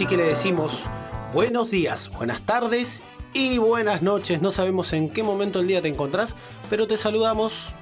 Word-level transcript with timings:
Así 0.00 0.06
que 0.06 0.16
le 0.16 0.28
decimos 0.28 0.88
buenos 1.34 1.70
días, 1.70 2.08
buenas 2.08 2.40
tardes 2.40 3.02
y 3.34 3.58
buenas 3.58 4.00
noches. 4.00 4.40
No 4.40 4.50
sabemos 4.50 4.94
en 4.94 5.10
qué 5.10 5.22
momento 5.22 5.58
del 5.58 5.68
día 5.68 5.82
te 5.82 5.88
encontrás, 5.88 6.34
pero 6.70 6.86
te 6.86 6.96
saludamos 6.96 7.74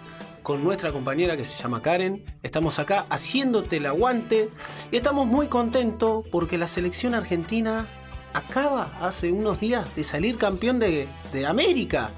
con 0.43 0.65
nuestra 0.65 0.91
compañera 0.91 1.37
que 1.37 1.45
se 1.45 1.63
llama 1.63 1.81
Karen. 1.81 2.25
Estamos 2.43 2.81
acá 2.81 3.07
haciéndote 3.09 3.77
el 3.77 3.87
aguante 3.87 4.51
y 4.91 4.97
estamos 4.97 5.29
muy 5.29 5.47
contentos 5.47 6.25
porque 6.33 6.59
la 6.59 6.67
selección 6.67 7.15
argentina 7.15 7.87
acaba 8.35 8.99
hace 9.01 9.31
unos 9.31 9.61
días 9.61 9.95
de 9.95 10.03
salir 10.03 10.39
campeón 10.39 10.81
de, 10.81 11.07
de 11.33 11.47
América. 11.47 12.11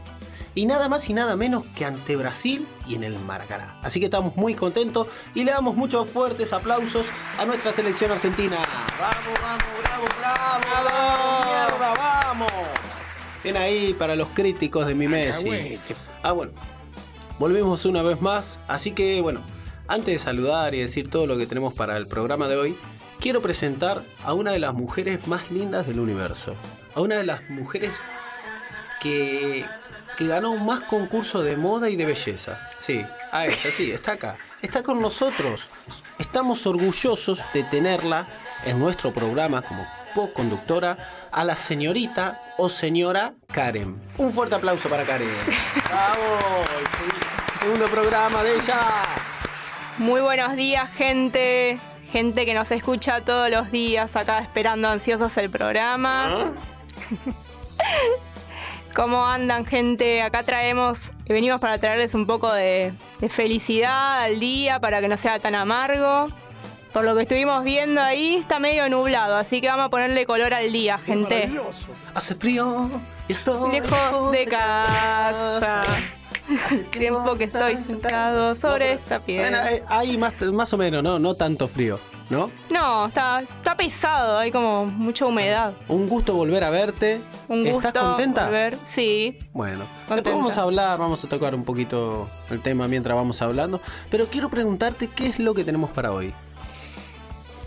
Y 0.55 0.67
nada 0.67 0.89
más 0.89 1.09
y 1.09 1.15
nada 1.15 1.37
menos 1.37 1.65
que 1.77 1.85
ante 1.85 2.17
Brasil 2.17 2.67
y 2.87 2.97
en 2.97 3.05
el 3.05 3.19
Maracaná. 3.21 3.79
Así 3.83 4.01
que 4.01 4.07
estamos 4.07 4.37
muy 4.37 4.55
contentos 4.55 5.07
y 5.35 5.45
le 5.45 5.53
damos 5.53 5.77
muchos 5.77 6.09
fuertes 6.09 6.53
aplausos 6.53 7.07
a 7.39 7.47
nuestra 7.47 7.73
selección 7.73 8.11
argentina. 8.11 8.57
Vamos, 9.01 9.41
vamos, 9.41 9.65
bravo, 9.83 10.07
bravo, 10.19 10.85
bravo, 10.85 11.45
mierda, 11.45 11.95
vamos. 11.95 12.53
Bien 13.43 13.57
ahí 13.57 13.95
para 13.95 14.17
los 14.17 14.29
críticos 14.29 14.87
de 14.87 14.95
mi 14.95 15.09
Messi. 15.09 15.79
Ah, 16.23 16.33
bueno. 16.33 16.53
Volvemos 17.39 17.87
una 17.87 18.03
vez 18.03 18.21
más. 18.21 18.59
Así 18.69 18.91
que, 18.91 19.23
bueno, 19.23 19.41
antes 19.89 20.13
de 20.13 20.19
saludar 20.19 20.75
y 20.75 20.81
decir 20.81 21.09
todo 21.09 21.27
lo 21.27 21.39
que 21.39 21.47
tenemos 21.47 21.73
para 21.73 21.97
el 21.97 22.07
programa 22.07 22.49
de 22.49 22.57
hoy, 22.57 22.77
quiero 23.19 23.41
presentar 23.41 24.03
a 24.25 24.35
una 24.35 24.53
de 24.53 24.59
las 24.59 24.75
mujeres 24.75 25.27
más 25.27 25.51
lindas 25.51 25.87
del 25.87 26.01
universo. 26.01 26.55
A 26.95 27.01
una 27.01 27.17
de 27.17 27.25
las 27.25 27.49
mujeres 27.49 27.99
que, 29.01 29.65
que 30.21 30.27
ganó 30.27 30.55
más 30.59 30.83
concursos 30.83 31.43
de 31.45 31.57
moda 31.57 31.89
y 31.89 31.97
de 31.97 32.05
belleza. 32.05 32.59
Sí, 32.77 33.03
a 33.33 33.47
ella, 33.47 33.71
sí, 33.75 33.91
está 33.91 34.13
acá. 34.13 34.37
Está 34.61 34.83
con 34.83 35.01
nosotros. 35.01 35.71
Estamos 36.19 36.67
orgullosos 36.67 37.43
de 37.55 37.63
tenerla 37.65 38.29
en 38.67 38.79
nuestro 38.79 39.15
programa 39.15 39.63
como 39.63 39.87
co-conductora 40.15 41.31
a 41.33 41.43
la 41.43 41.57
señorita 41.57 42.55
o 42.59 42.69
señora 42.69 43.33
Karen. 43.51 43.99
Un 44.19 44.29
fuerte 44.29 44.57
aplauso 44.57 44.91
para 44.91 45.05
Karen. 45.05 45.31
¡Bravo! 45.89 46.65
El 47.55 47.59
segundo 47.59 47.87
programa 47.87 48.43
de 48.43 48.57
ella. 48.57 48.79
Muy 49.97 50.21
buenos 50.21 50.55
días, 50.55 50.91
gente. 50.93 51.81
Gente 52.13 52.45
que 52.45 52.53
nos 52.53 52.71
escucha 52.73 53.23
todos 53.25 53.51
los 53.51 53.71
días 53.71 54.15
acá 54.17 54.41
esperando 54.41 54.87
ansiosos 54.87 55.35
el 55.39 55.49
programa. 55.49 56.53
¿Cómo 58.95 59.25
andan, 59.27 59.65
gente? 59.65 60.21
Acá 60.23 60.43
traemos, 60.43 61.13
venimos 61.29 61.61
para 61.61 61.79
traerles 61.79 62.15
un 62.15 62.27
poco 62.27 62.53
de, 62.53 62.93
de 63.21 63.29
felicidad 63.29 64.23
al 64.23 64.41
día 64.41 64.81
para 64.81 65.01
que 65.01 65.09
no 65.09 65.17
sea 65.17 65.39
tan 65.39 65.55
amargo. 65.55 66.29
Por 66.93 67.05
lo 67.05 67.15
que 67.15 67.23
estuvimos 67.23 67.63
viendo 67.63 68.01
ahí, 68.01 68.35
está 68.37 68.59
medio 68.59 68.89
nublado, 68.89 69.37
así 69.37 69.61
que 69.61 69.69
vamos 69.69 69.87
a 69.87 69.89
ponerle 69.91 70.27
color 70.27 70.53
al 70.53 70.73
día, 70.73 70.99
gente. 70.99 71.49
Hace 72.15 72.35
frío 72.35 72.91
y 73.29 73.33
estoy 73.33 73.71
Lejos 73.81 74.33
de 74.33 74.45
casa. 74.47 75.83
Hace 76.67 76.79
Tiempo 76.91 77.37
que 77.37 77.45
estoy 77.45 77.77
sentado 77.77 78.57
sobre 78.57 78.95
esta 78.95 79.21
Bueno, 79.21 79.25
piedra. 79.25 79.71
eh, 79.73 79.85
hay 79.87 80.19
más, 80.19 80.35
más 80.53 80.73
o 80.73 80.77
menos, 80.79 81.01
¿no? 81.01 81.21
No 81.21 81.35
tanto 81.35 81.69
frío, 81.69 82.01
¿no? 82.31 82.51
No, 82.71 83.07
está, 83.07 83.41
está 83.41 83.77
pesado, 83.77 84.39
hay 84.39 84.51
como 84.53 84.87
mucha 84.87 85.27
humedad. 85.27 85.73
Un 85.89 86.09
gusto 86.09 86.35
volver 86.35 86.65
a 86.65 86.71
verte. 86.71 87.21
Un 87.49 87.65
gusto. 87.65 87.89
¿Estás 87.89 88.03
contenta? 88.03 88.45
volver. 88.47 88.79
Sí. 88.87 89.37
Bueno, 89.53 89.81
Contenta. 90.07 90.15
después 90.15 90.35
vamos 90.37 90.57
a 90.59 90.63
hablar, 90.63 90.99
vamos 90.99 91.25
a 91.25 91.29
tocar 91.29 91.55
un 91.55 91.65
poquito 91.65 92.29
el 92.51 92.61
tema 92.61 92.87
mientras 92.89 93.17
vamos 93.17 93.43
hablando. 93.43 93.81
Pero 94.11 94.27
quiero 94.27 94.49
preguntarte 94.49 95.09
qué 95.09 95.27
es 95.27 95.39
lo 95.41 95.53
que 95.55 95.65
tenemos 95.65 95.91
para 95.91 96.13
hoy. 96.13 96.33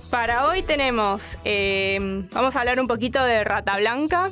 Para 0.09 0.47
hoy 0.47 0.61
tenemos, 0.61 1.37
eh, 1.43 1.97
vamos 2.31 2.55
a 2.55 2.59
hablar 2.59 2.79
un 2.79 2.87
poquito 2.87 3.23
de 3.23 3.43
Rata 3.43 3.77
Blanca, 3.77 4.29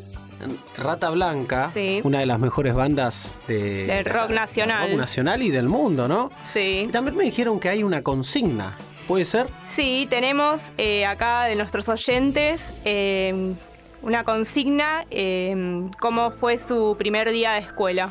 Rata 0.77 1.09
Blanca, 1.11 1.69
Sí. 1.71 2.01
una 2.03 2.19
de 2.19 2.25
las 2.25 2.39
mejores 2.39 2.73
bandas 2.73 3.35
de, 3.47 3.85
del 3.87 4.05
rock 4.05 4.29
nacional. 4.31 4.89
rock 4.89 4.97
nacional 4.99 5.41
y 5.43 5.49
del 5.51 5.67
mundo, 5.69 6.07
¿no? 6.07 6.29
Sí. 6.43 6.87
También 6.91 7.15
me 7.15 7.23
dijeron 7.25 7.59
que 7.59 7.69
hay 7.69 7.83
una 7.83 8.01
consigna. 8.03 8.75
¿Puede 9.11 9.25
ser? 9.25 9.47
Sí, 9.61 10.07
tenemos 10.09 10.71
eh, 10.77 11.05
acá 11.05 11.43
de 11.43 11.57
nuestros 11.57 11.89
oyentes 11.89 12.71
eh, 12.85 13.55
una 14.01 14.23
consigna, 14.23 15.05
eh, 15.11 15.89
cómo 15.99 16.31
fue 16.31 16.57
su 16.57 16.95
primer 16.97 17.29
día 17.29 17.51
de 17.51 17.59
escuela. 17.59 18.09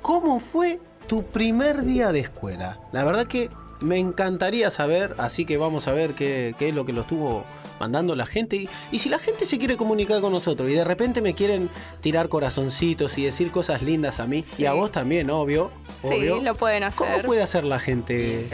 ¿Cómo 0.00 0.40
fue 0.40 0.80
tu 1.06 1.22
primer 1.26 1.84
día 1.84 2.10
de 2.10 2.18
escuela? 2.18 2.80
La 2.90 3.04
verdad 3.04 3.28
que 3.28 3.48
me 3.82 3.98
encantaría 3.98 4.70
saber, 4.70 5.14
así 5.18 5.44
que 5.44 5.56
vamos 5.56 5.88
a 5.88 5.92
ver 5.92 6.14
qué, 6.14 6.54
qué 6.58 6.68
es 6.68 6.74
lo 6.74 6.84
que 6.84 6.92
lo 6.92 7.00
estuvo 7.02 7.44
mandando 7.80 8.14
la 8.16 8.26
gente. 8.26 8.56
Y, 8.56 8.68
y 8.92 8.98
si 9.00 9.08
la 9.08 9.18
gente 9.18 9.44
se 9.44 9.58
quiere 9.58 9.76
comunicar 9.76 10.20
con 10.20 10.32
nosotros 10.32 10.70
y 10.70 10.74
de 10.74 10.84
repente 10.84 11.20
me 11.20 11.34
quieren 11.34 11.68
tirar 12.00 12.28
corazoncitos 12.28 13.18
y 13.18 13.24
decir 13.24 13.50
cosas 13.50 13.82
lindas 13.82 14.20
a 14.20 14.26
mí, 14.26 14.44
y 14.58 14.64
a 14.66 14.72
vos 14.72 14.90
también, 14.92 15.28
obvio. 15.30 15.70
obvio. 16.02 16.38
Sí, 16.38 16.44
lo 16.44 16.54
pueden 16.54 16.84
¿Cómo 16.94 17.10
hacer. 17.10 17.24
puede 17.26 17.42
hacer 17.42 17.64
la 17.64 17.78
gente? 17.78 18.46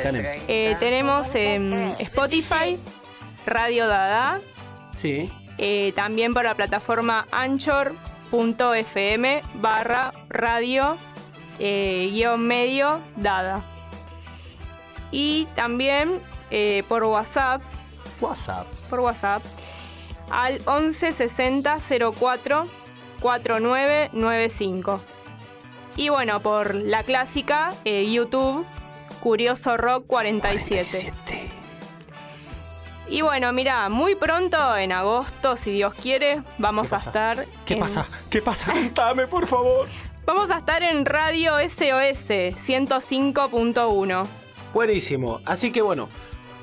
Eh, 0.48 0.76
tenemos 0.80 1.34
en 1.34 1.72
Spotify, 1.98 2.78
Radio 3.46 3.86
Dada, 3.86 4.40
Sí. 4.94 5.30
eh, 5.58 5.92
también 5.94 6.32
por 6.34 6.44
la 6.44 6.54
plataforma 6.54 7.26
anchor.fm 8.30 9.42
barra 9.54 10.12
radio 10.28 10.96
eh, 11.58 12.08
guion 12.12 12.40
medio 12.46 13.00
dada. 13.16 13.62
Y 15.10 15.46
también 15.54 16.20
eh, 16.50 16.82
por 16.88 17.04
WhatsApp, 17.04 17.62
WhatsApp. 18.20 18.66
por 18.90 19.00
WhatsApp 19.00 19.42
al 20.30 20.60
11 20.66 21.12
60 21.12 21.78
04 22.18 22.66
4995. 23.20 25.00
Y 25.96 26.08
bueno, 26.10 26.40
por 26.40 26.74
la 26.74 27.02
clásica 27.02 27.74
eh, 27.84 28.10
YouTube 28.10 28.64
Curioso 29.20 29.76
Rock 29.76 30.06
47. 30.06 30.84
47. 30.84 31.50
Y 33.08 33.22
bueno, 33.22 33.52
mira, 33.54 33.88
muy 33.88 34.14
pronto 34.14 34.76
en 34.76 34.92
agosto, 34.92 35.56
si 35.56 35.72
Dios 35.72 35.94
quiere, 35.94 36.42
vamos 36.58 36.90
¿Qué 36.90 36.94
a 36.94 36.98
estar. 36.98 37.46
¿Qué 37.64 37.74
en- 37.74 37.80
pasa? 37.80 38.06
¿Qué 38.30 38.42
pasa? 38.42 38.70
Contame, 38.72 39.26
por 39.26 39.46
favor. 39.46 39.88
Vamos 40.26 40.50
a 40.50 40.58
estar 40.58 40.82
en 40.82 41.06
Radio 41.06 41.54
SOS 41.58 42.28
105.1. 42.54 44.26
Buenísimo. 44.74 45.40
Así 45.44 45.72
que 45.72 45.82
bueno, 45.82 46.08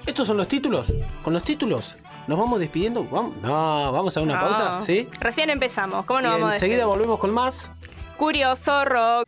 estos 0.06 0.28
son 0.28 0.38
los 0.38 0.48
títulos. 0.48 0.94
Con 1.24 1.34
los 1.34 1.44
títulos 1.44 1.98
nos 2.28 2.38
vamos 2.40 2.60
despidiendo. 2.60 3.06
Vamos, 3.06 3.34
no, 3.42 3.92
vamos 3.92 4.16
a 4.18 4.22
una 4.22 4.36
No. 4.36 4.42
pausa, 4.42 4.82
¿sí? 4.84 5.08
Recién 5.20 5.50
empezamos, 5.50 6.06
¿cómo 6.06 6.22
no 6.22 6.30
vamos 6.30 6.52
a 6.52 6.54
enseguida 6.56 6.86
volvemos 6.86 7.20
con 7.20 7.34
más. 7.34 7.72
Curioso 8.18 8.86
Rock. 8.86 9.28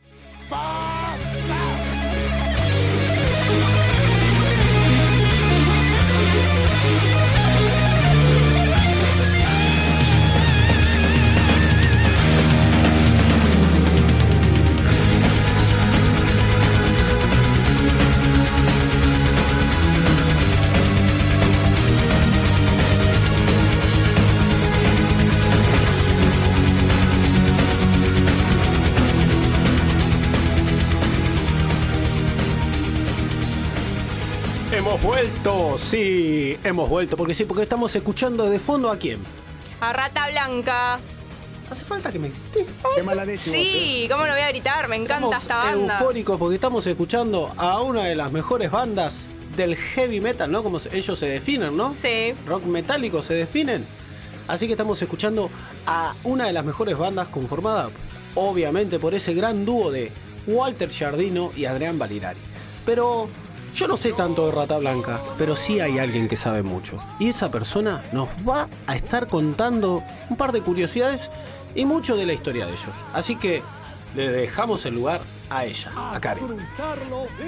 Vuelto, 35.48 35.78
sí, 35.78 36.58
hemos 36.64 36.90
vuelto. 36.90 37.18
Porque 37.18 37.34
sí, 37.34 37.46
porque 37.46 37.64
estamos 37.64 37.96
escuchando 37.96 38.50
de 38.50 38.60
fondo 38.60 38.90
a 38.92 38.98
quién. 38.98 39.20
A 39.80 39.94
Rata 39.94 40.30
Blanca. 40.30 41.00
¿Hace 41.70 41.84
falta 41.84 42.12
que 42.12 42.20
me 42.20 42.30
grites? 42.30 42.76
Qué 42.96 43.04
mala 43.04 43.26
leche. 43.26 43.50
vos, 43.50 43.60
¿eh? 43.60 43.62
Sí, 43.62 44.08
¿cómo 44.10 44.26
no 44.26 44.32
voy 44.32 44.42
a 44.42 44.50
gritar? 44.50 44.88
Me 44.88 44.96
encanta 44.96 45.38
Estamos 45.38 45.42
esta 45.42 45.58
banda. 45.58 46.00
eufóricos 46.00 46.38
porque 46.38 46.56
estamos 46.56 46.88
escuchando 46.88 47.52
a 47.58 47.82
una 47.82 48.04
de 48.06 48.16
las 48.16 48.32
mejores 48.32 48.72
bandas 48.72 49.28
del 49.58 49.76
heavy 49.76 50.22
metal, 50.22 50.50
¿no? 50.50 50.64
Como 50.64 50.80
ellos 50.92 51.20
se 51.20 51.28
definen, 51.28 51.76
¿no? 51.76 51.94
Sí. 51.94 52.34
Rock 52.46 52.64
metálico 52.66 53.22
se 53.22 53.34
definen. 53.34 53.86
Así 54.48 54.66
que 54.66 54.74
estamos 54.74 55.02
escuchando 55.02 55.50
a 55.86 56.16
una 56.24 56.46
de 56.46 56.54
las 56.54 56.64
mejores 56.64 56.98
bandas 56.98 57.28
conformada, 57.28 57.90
obviamente, 58.36 58.98
por 58.98 59.14
ese 59.14 59.34
gran 59.34 59.66
dúo 59.66 59.92
de 59.92 60.10
Walter 60.48 60.90
Giardino 60.90 61.52
y 61.54 61.66
Adrián 61.66 62.00
Balirari. 62.00 62.40
Pero 62.86 63.28
yo 63.74 63.88
no 63.88 63.98
sé 63.98 64.14
tanto 64.14 64.46
de 64.46 64.52
Rata 64.52 64.78
Blanca, 64.78 65.22
pero 65.38 65.56
sí 65.56 65.80
hay 65.80 66.00
alguien 66.00 66.28
que 66.28 66.36
sabe 66.36 66.64
mucho. 66.64 66.98
Y 67.20 67.30
esa 67.30 67.52
persona 67.52 68.04
nos 68.12 68.30
va 68.48 68.68
a 68.88 68.96
estar 68.96 69.28
contando 69.28 70.04
un 70.30 70.38
par 70.38 70.52
de 70.52 70.62
curiosidades 70.62 71.30
y 71.76 71.86
mucho 71.86 72.16
de 72.16 72.26
la 72.26 72.34
historia 72.34 72.66
de 72.66 72.72
ellos. 72.72 72.90
Así 73.14 73.36
que 73.36 73.62
le 74.16 74.30
dejamos 74.30 74.86
el 74.86 74.96
lugar 74.96 75.22
a 75.50 75.66
ella, 75.66 75.92
a 75.96 76.20
Karen. 76.20 76.46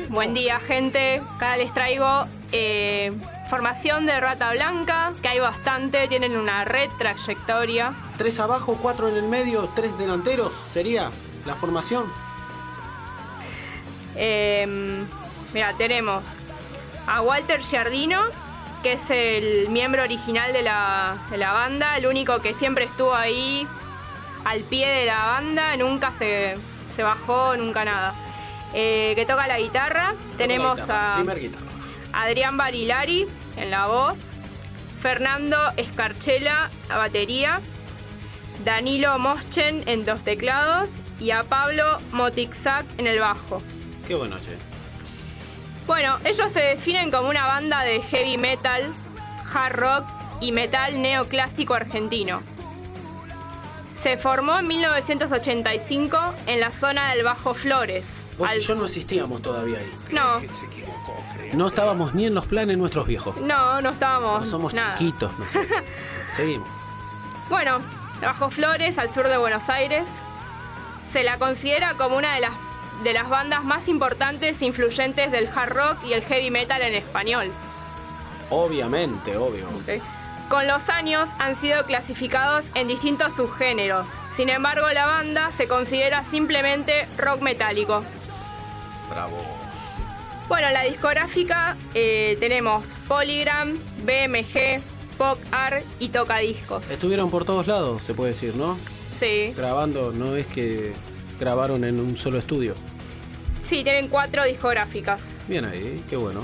Buen 0.10 0.34
día, 0.34 0.60
gente. 0.60 1.22
Acá 1.36 1.58
les 1.58 1.74
traigo 1.74 2.26
eh, 2.52 3.12
formación 3.50 4.06
de 4.06 4.20
Rata 4.20 4.52
Blanca, 4.52 5.12
que 5.22 5.28
hay 5.28 5.40
bastante, 5.40 6.08
tienen 6.08 6.38
una 6.38 6.64
red 6.64 6.90
trayectoria. 6.98 7.94
Tres 8.18 8.40
abajo, 8.40 8.78
cuatro 8.82 9.10
en 9.10 9.18
el 9.18 9.28
medio, 9.28 9.70
tres 9.76 9.98
delanteros, 9.98 10.54
sería 10.72 11.10
la 11.46 11.56
formación. 11.56 12.06
Eh, 14.16 15.06
mira, 15.54 15.74
tenemos 15.78 16.24
a 17.08 17.22
Walter 17.22 17.62
Giardino, 17.62 18.22
que 18.84 18.94
es 18.94 19.10
el 19.10 19.70
miembro 19.70 20.04
original 20.04 20.54
de 20.54 20.62
la, 20.62 21.18
de 21.30 21.38
la 21.38 21.54
banda, 21.54 21.98
el 21.98 22.08
único 22.08 22.40
que 22.40 22.54
siempre 22.54 22.86
estuvo 22.86 23.14
ahí 23.14 23.68
al 24.46 24.62
pie 24.62 24.88
de 24.88 25.06
la 25.06 25.26
banda, 25.26 25.76
nunca 25.78 26.14
se, 26.18 26.56
se 26.96 27.04
bajó, 27.04 27.58
nunca 27.58 27.84
nada. 27.84 28.14
Eh, 28.74 29.14
que 29.16 29.26
toca 29.26 29.48
la 29.48 29.60
guitarra. 29.60 30.14
Tenemos 30.38 30.80
guitarra, 30.80 31.16
a 31.16 31.36
guitarra. 31.36 31.66
Adrián 32.14 32.58
Barilari 32.58 33.28
en 33.58 33.72
la 33.72 33.88
voz, 33.88 34.34
Fernando 35.02 35.58
Escarchela 35.78 36.70
a 36.90 36.98
batería, 36.98 37.62
Danilo 38.64 39.18
Moschen 39.18 39.84
en 39.88 40.06
los 40.06 40.24
teclados 40.24 40.90
y 41.20 41.32
a 41.32 41.44
Pablo 41.44 41.98
Motixac 42.12 42.86
en 42.98 43.08
el 43.08 43.20
bajo. 43.20 43.62
Qué 44.08 44.16
buena 44.16 44.40
che. 44.40 44.69
Bueno, 45.90 46.18
ellos 46.24 46.52
se 46.52 46.60
definen 46.62 47.10
como 47.10 47.30
una 47.30 47.48
banda 47.48 47.82
de 47.82 48.00
heavy 48.04 48.38
metal, 48.38 48.94
hard 49.52 49.76
rock 49.76 50.06
y 50.40 50.52
metal 50.52 51.02
neoclásico 51.02 51.74
argentino. 51.74 52.44
Se 53.92 54.16
formó 54.16 54.60
en 54.60 54.68
1985 54.68 56.18
en 56.46 56.60
la 56.60 56.72
zona 56.72 57.10
del 57.10 57.24
Bajo 57.24 57.56
Flores. 57.56 58.24
Vos 58.38 58.48
y 58.50 58.54
al- 58.54 58.60
yo 58.60 58.76
no 58.76 58.86
existíamos 58.86 59.42
todavía 59.42 59.80
ahí. 59.80 59.92
No, 60.12 60.40
No 61.54 61.68
estábamos 61.70 62.14
ni 62.14 62.28
en 62.28 62.36
los 62.36 62.46
planes 62.46 62.78
nuestros 62.78 63.08
viejos. 63.08 63.36
no, 63.38 63.82
no 63.82 63.90
estábamos. 63.90 64.42
No 64.42 64.46
somos 64.46 64.76
nada. 64.76 64.94
chiquitos. 64.94 65.32
no 65.40 65.46
sé. 65.48 65.68
Seguimos. 66.36 66.70
Bueno, 67.50 67.80
Bajo 68.22 68.52
Flores, 68.52 69.00
al 69.00 69.12
sur 69.12 69.28
de 69.28 69.38
Buenos 69.38 69.68
Aires, 69.70 70.08
se 71.12 71.24
la 71.24 71.40
considera 71.40 71.96
como 71.96 72.16
una 72.16 72.36
de 72.36 72.42
las, 72.42 72.52
de 73.04 73.14
las 73.14 73.30
bandas 73.30 73.64
más 73.64 73.88
importantes 73.88 74.62
e 74.62 74.66
influyentes 74.66 75.32
del 75.32 75.48
hard 75.48 75.74
rock 75.74 75.98
y 76.06 76.14
el 76.14 76.24
heavy 76.24 76.52
metal 76.52 76.82
en 76.82 76.96
español. 76.96 77.52
Obviamente, 78.50 79.38
obvio. 79.38 79.68
Con 80.50 80.66
los 80.68 80.90
años 80.90 81.30
han 81.38 81.56
sido 81.56 81.84
clasificados 81.86 82.66
en 82.74 82.88
distintos 82.88 83.36
subgéneros. 83.36 84.10
Sin 84.36 84.50
embargo, 84.50 84.90
la 84.92 85.06
banda 85.06 85.52
se 85.52 85.68
considera 85.68 86.26
simplemente 86.26 87.08
rock 87.18 87.42
metálico. 87.42 88.04
Bravo. 89.12 89.38
Bueno, 90.48 90.72
la 90.72 90.84
discográfica 90.84 91.78
eh, 91.94 92.36
tenemos 92.40 92.88
Polygram, 93.08 93.78
BMG, 94.04 94.82
Pop 95.20 95.38
Art 95.52 95.86
y 96.00 96.10
Tocadiscos. 96.10 96.90
Estuvieron 96.90 97.30
por 97.30 97.46
todos 97.46 97.68
lados, 97.68 98.04
se 98.04 98.16
puede 98.16 98.32
decir, 98.32 98.56
¿no? 98.56 98.76
Sí, 99.14 99.54
Grabando, 99.56 100.12
no 100.12 100.36
es 100.36 100.48
que 100.48 100.94
grabaron 101.40 101.84
en 101.84 102.00
un 102.00 102.18
solo 102.18 102.40
estudio. 102.40 102.74
Sí, 103.70 103.84
tienen 103.84 104.08
cuatro 104.08 104.44
discográficas. 104.44 105.38
Bien 105.48 105.66
ahí, 105.66 106.04
qué 106.10 106.16
bueno. 106.16 106.42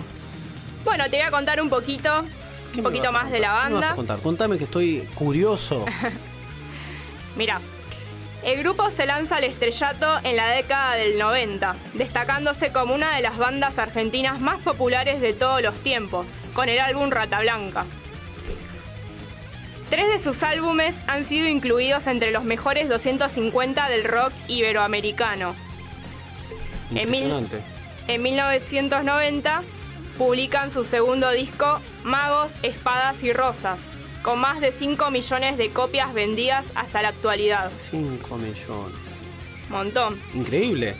Bueno, 0.84 1.06
te 1.06 1.18
voy 1.18 1.26
a 1.26 1.32
contar 1.32 1.60
un 1.62 1.70
poquito, 1.70 2.24
¿Qué 2.72 2.80
un 2.80 2.84
poquito 2.84 3.12
más 3.12 3.32
de 3.32 3.40
la 3.40 3.48
contar? 3.48 3.64
¿Qué 3.64 3.70
me 3.70 3.76
vas 3.76 3.84
a 3.84 3.88
banda. 3.88 3.96
contar? 3.96 4.20
Contame 4.20 4.58
que 4.58 4.66
estoy 4.66 5.10
curioso. 5.16 5.86
Mira, 7.36 7.60
el 8.44 8.60
grupo 8.60 8.92
se 8.92 9.08
lanza 9.08 9.38
al 9.38 9.44
estrellato 9.44 10.20
en 10.24 10.36
la 10.38 10.50
década 10.50 10.94
del 10.96 11.18
90, 11.18 11.76
destacándose 11.96 12.72
como 12.72 12.94
una 12.94 13.16
de 13.16 13.24
las 13.24 13.40
bandas 13.40 13.80
argentinas 13.80 14.40
más 14.40 14.62
populares 14.62 15.20
de 15.20 15.34
todos 15.34 15.64
los 15.64 15.74
tiempos, 15.80 16.28
con 16.54 16.70
el 16.70 16.80
álbum 16.80 17.10
Rata 17.10 17.42
Blanca. 17.42 17.86
Tres 19.90 20.08
de 20.08 20.20
sus 20.20 20.44
álbumes 20.44 20.96
han 21.08 21.26
sido 21.26 21.48
incluidos 21.48 22.06
entre 22.08 22.32
los 22.32 22.44
mejores 22.44 22.88
250 22.88 23.90
del 23.90 24.04
rock 24.04 24.32
iberoamericano. 24.48 25.56
En 26.96 27.10
mil- 27.12 27.24
Impresionante. 27.24 27.62
En 28.08 28.22
1990 28.22 29.64
publican 30.18 30.72
su 30.72 30.86
segundo 30.86 31.32
disco, 31.32 31.80
Magos, 32.04 32.54
Espadas 32.64 33.22
y 33.24 33.34
Rosas, 33.34 33.92
con 34.22 34.40
más 34.40 34.62
de 34.62 34.72
5 34.72 35.12
millones 35.12 35.58
de 35.58 35.70
copias 35.72 36.14
vendidas 36.14 36.66
hasta 36.76 37.02
la 37.02 37.10
actualidad. 37.10 37.72
5 37.92 38.38
millones. 38.38 38.96
Montón. 39.70 40.20
Increíble. 40.34 40.96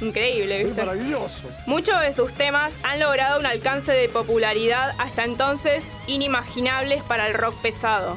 Increíble, 0.00 0.60
Es 0.60 0.66
¿viste? 0.68 0.84
maravilloso. 0.84 1.48
Muchos 1.66 2.00
de 2.00 2.12
sus 2.12 2.32
temas 2.32 2.74
han 2.82 3.00
logrado 3.00 3.38
un 3.40 3.46
alcance 3.46 3.92
de 3.92 4.08
popularidad 4.10 4.92
hasta 4.98 5.24
entonces 5.24 5.84
inimaginables 6.06 7.02
para 7.04 7.28
el 7.28 7.34
rock 7.34 7.54
pesado. 7.62 8.16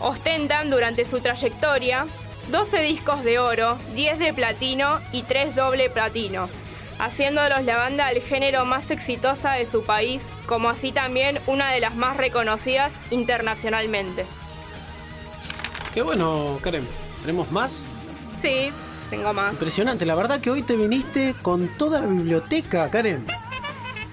Ostentan 0.00 0.68
durante 0.70 1.04
su 1.06 1.20
trayectoria 1.20 2.06
12 2.48 2.80
discos 2.82 3.24
de 3.24 3.38
oro, 3.38 3.78
10 3.94 4.18
de 4.18 4.32
platino 4.32 5.00
y 5.12 5.22
3 5.22 5.54
doble 5.54 5.90
platino, 5.90 6.48
haciéndolos 6.98 7.64
la 7.64 7.76
banda 7.76 8.08
del 8.08 8.22
género 8.22 8.64
más 8.64 8.90
exitosa 8.90 9.52
de 9.52 9.66
su 9.66 9.84
país, 9.84 10.22
como 10.46 10.68
así 10.68 10.92
también 10.92 11.38
una 11.46 11.70
de 11.72 11.80
las 11.80 11.94
más 11.94 12.16
reconocidas 12.16 12.92
internacionalmente. 13.10 14.26
Qué 15.94 16.02
bueno, 16.02 16.58
Karen. 16.62 16.86
¿Tenemos 17.20 17.50
más? 17.52 17.84
Sí, 18.40 18.72
tengo 19.10 19.32
más. 19.32 19.52
Impresionante. 19.52 20.04
La 20.04 20.14
verdad 20.14 20.40
que 20.40 20.50
hoy 20.50 20.62
te 20.62 20.76
viniste 20.76 21.34
con 21.42 21.68
toda 21.78 22.00
la 22.00 22.06
biblioteca, 22.06 22.90
Karen. 22.90 23.26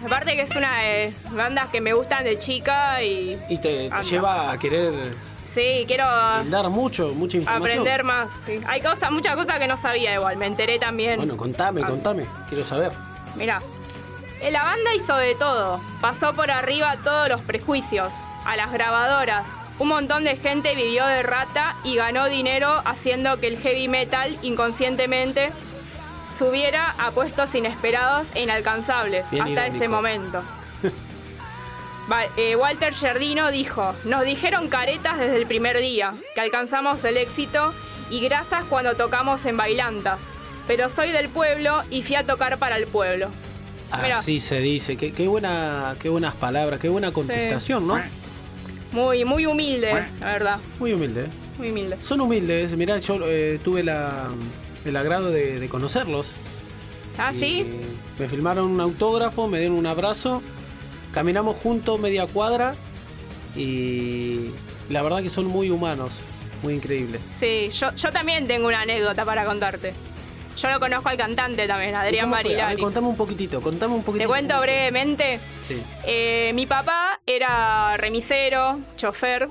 Aparte 0.05 0.35
que 0.35 0.43
es 0.43 0.55
una 0.55 0.83
de 0.83 1.13
bandas 1.31 1.67
que 1.69 1.81
me 1.81 1.93
gustan 1.93 2.23
de 2.23 2.37
chica 2.37 3.03
y 3.03 3.37
Y 3.49 3.57
te, 3.57 3.89
lleva 4.09 4.51
a 4.51 4.57
querer 4.57 4.93
sí, 5.53 5.83
quiero 5.87 6.05
dar 6.05 6.69
mucho, 6.69 7.09
mucha 7.09 7.37
información. 7.37 7.79
aprender 7.79 8.03
más. 8.03 8.31
sí. 8.45 8.59
Hay 8.67 8.81
cosas, 8.81 9.11
muchas 9.11 9.35
cosas 9.35 9.59
que 9.59 9.67
no 9.67 9.77
sabía 9.77 10.13
igual, 10.15 10.37
me 10.37 10.47
enteré 10.47 10.79
también. 10.79 11.17
Bueno, 11.17 11.37
contame, 11.37 11.81
contame. 11.81 12.25
Quiero 12.47 12.63
saber. 12.63 12.91
Mira, 13.35 13.61
la 14.51 14.63
banda 14.63 14.95
hizo 14.95 15.15
de 15.17 15.35
todo, 15.35 15.79
pasó 16.01 16.33
por 16.33 16.49
arriba 16.51 16.95
todos 17.03 17.29
los 17.29 17.41
prejuicios, 17.41 18.11
a 18.45 18.55
las 18.55 18.71
grabadoras. 18.71 19.45
Un 19.79 19.89
montón 19.89 20.23
de 20.23 20.35
gente 20.35 20.75
vivió 20.75 21.05
de 21.05 21.23
rata 21.23 21.75
y 21.83 21.95
ganó 21.95 22.25
dinero 22.25 22.81
haciendo 22.85 23.37
que 23.37 23.47
el 23.47 23.57
heavy 23.57 23.87
metal 23.87 24.37
inconscientemente 24.41 25.51
subiera 26.37 26.95
a 26.97 27.11
puestos 27.11 27.53
inesperados 27.55 28.27
e 28.33 28.43
inalcanzables 28.43 29.29
Bien 29.31 29.43
hasta 29.43 29.67
ese 29.67 29.87
momento. 29.87 30.41
Eh, 32.37 32.55
Walter 32.55 32.93
Giardino 32.93 33.51
dijo, 33.51 33.93
nos 34.05 34.23
dijeron 34.23 34.67
caretas 34.67 35.19
desde 35.19 35.35
el 35.37 35.45
primer 35.45 35.79
día, 35.79 36.13
que 36.33 36.41
alcanzamos 36.41 37.03
el 37.03 37.17
éxito 37.17 37.73
y 38.09 38.19
grasas 38.21 38.63
cuando 38.65 38.95
tocamos 38.95 39.45
en 39.45 39.57
bailantas, 39.57 40.19
pero 40.67 40.89
soy 40.89 41.11
del 41.11 41.29
pueblo 41.29 41.81
y 41.89 42.01
fui 42.01 42.15
a 42.15 42.25
tocar 42.25 42.57
para 42.57 42.77
el 42.77 42.87
pueblo. 42.87 43.29
Mirá. 44.01 44.19
Así 44.19 44.39
se 44.39 44.59
dice. 44.59 44.97
Qué, 44.97 45.11
qué 45.13 45.27
buena, 45.27 45.95
qué 45.99 46.09
buenas 46.09 46.35
palabras, 46.35 46.79
qué 46.79 46.89
buena 46.89 47.11
contestación, 47.11 47.87
¿no? 47.87 47.99
Muy, 48.91 49.23
muy 49.25 49.45
humilde, 49.45 49.93
la 50.19 50.25
verdad, 50.25 50.59
Muy 50.79 50.93
humilde. 50.93 51.21
¿eh? 51.25 51.29
muy 51.57 51.69
humilde. 51.71 51.97
Son 52.01 52.21
humildes. 52.21 52.71
Mirá, 52.71 52.97
yo 52.99 53.19
eh, 53.25 53.59
tuve 53.63 53.83
la, 53.83 54.29
el 54.85 54.95
agrado 54.95 55.29
de, 55.31 55.59
de 55.59 55.69
conocerlos. 55.69 56.31
¿Ah, 57.17 57.31
Y 57.35 57.39
sí? 57.39 57.67
Me 58.17 58.27
filmaron 58.27 58.65
un 58.71 58.79
autógrafo, 58.81 59.47
me 59.47 59.59
dieron 59.59 59.77
un 59.77 59.85
abrazo. 59.85 60.41
Caminamos 61.13 61.57
juntos 61.57 61.99
media 61.99 62.25
cuadra. 62.27 62.75
Y 63.55 64.51
la 64.89 65.01
verdad 65.01 65.21
que 65.21 65.29
son 65.29 65.45
muy 65.47 65.69
humanos. 65.69 66.11
Muy 66.61 66.73
increíbles. 66.73 67.21
Sí, 67.37 67.69
yo, 67.71 67.93
yo 67.95 68.11
también 68.11 68.45
tengo 68.47 68.67
una 68.67 68.81
anécdota 68.81 69.23
para 69.25 69.45
contarte. 69.45 69.93
Yo 70.57 70.69
lo 70.69 70.79
conozco 70.79 71.07
al 71.07 71.15
cantante 71.17 71.65
también, 71.67 71.91
¿Y 71.91 71.95
Adrián? 71.95 72.33
A 72.33 72.41
ver, 72.67 72.77
contame 72.77 73.07
un 73.07 73.15
poquitito, 73.15 73.61
contame 73.61 73.93
un 73.93 74.01
Te 74.01 74.05
poquitito. 74.07 74.29
cuento 74.29 74.59
brevemente. 74.59 75.39
Sí. 75.63 75.81
Eh, 76.05 76.51
mi 76.53 76.65
papá 76.65 77.21
era 77.25 77.95
remisero, 77.95 78.77
chofer. 78.97 79.47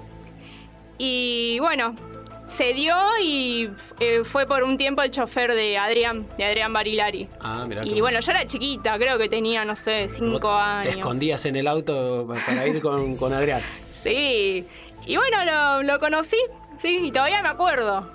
Y 0.99 1.59
bueno, 1.61 1.95
se 2.49 2.73
dio 2.73 2.95
y 3.23 3.71
eh, 4.01 4.23
fue 4.25 4.47
por 4.47 4.63
un 4.63 4.77
tiempo 4.77 5.03
el 5.03 5.11
chofer 5.11 5.55
de 5.55 5.77
Adrián, 5.79 6.27
de 6.37 6.45
Adrián 6.45 6.73
Barilari. 6.73 7.29
Ah, 7.41 7.65
mira. 7.69 7.85
Y 7.85 8.01
bueno, 8.01 8.21
yo 8.21 8.33
era 8.33 8.47
chiquita, 8.47 8.97
creo 8.99 9.19
que 9.19 9.29
tenía, 9.29 9.65
no 9.65 9.77
sé, 9.77 10.09
cinco 10.09 10.51
años. 10.51 10.93
Te 10.93 10.99
escondías 10.99 11.45
en 11.47 11.57
el 11.57 11.69
auto 11.69 12.27
para 12.47 12.67
ir 12.67 12.81
con, 12.81 13.17
con 13.17 13.33
Adrián. 13.33 13.61
Sí. 14.03 14.67
Y 15.07 15.17
bueno, 15.17 15.45
lo, 15.45 15.83
lo 15.83 16.01
conocí, 16.01 16.37
sí, 16.79 17.01
y 17.05 17.13
todavía 17.13 17.43
me 17.43 17.49
acuerdo. 17.49 18.09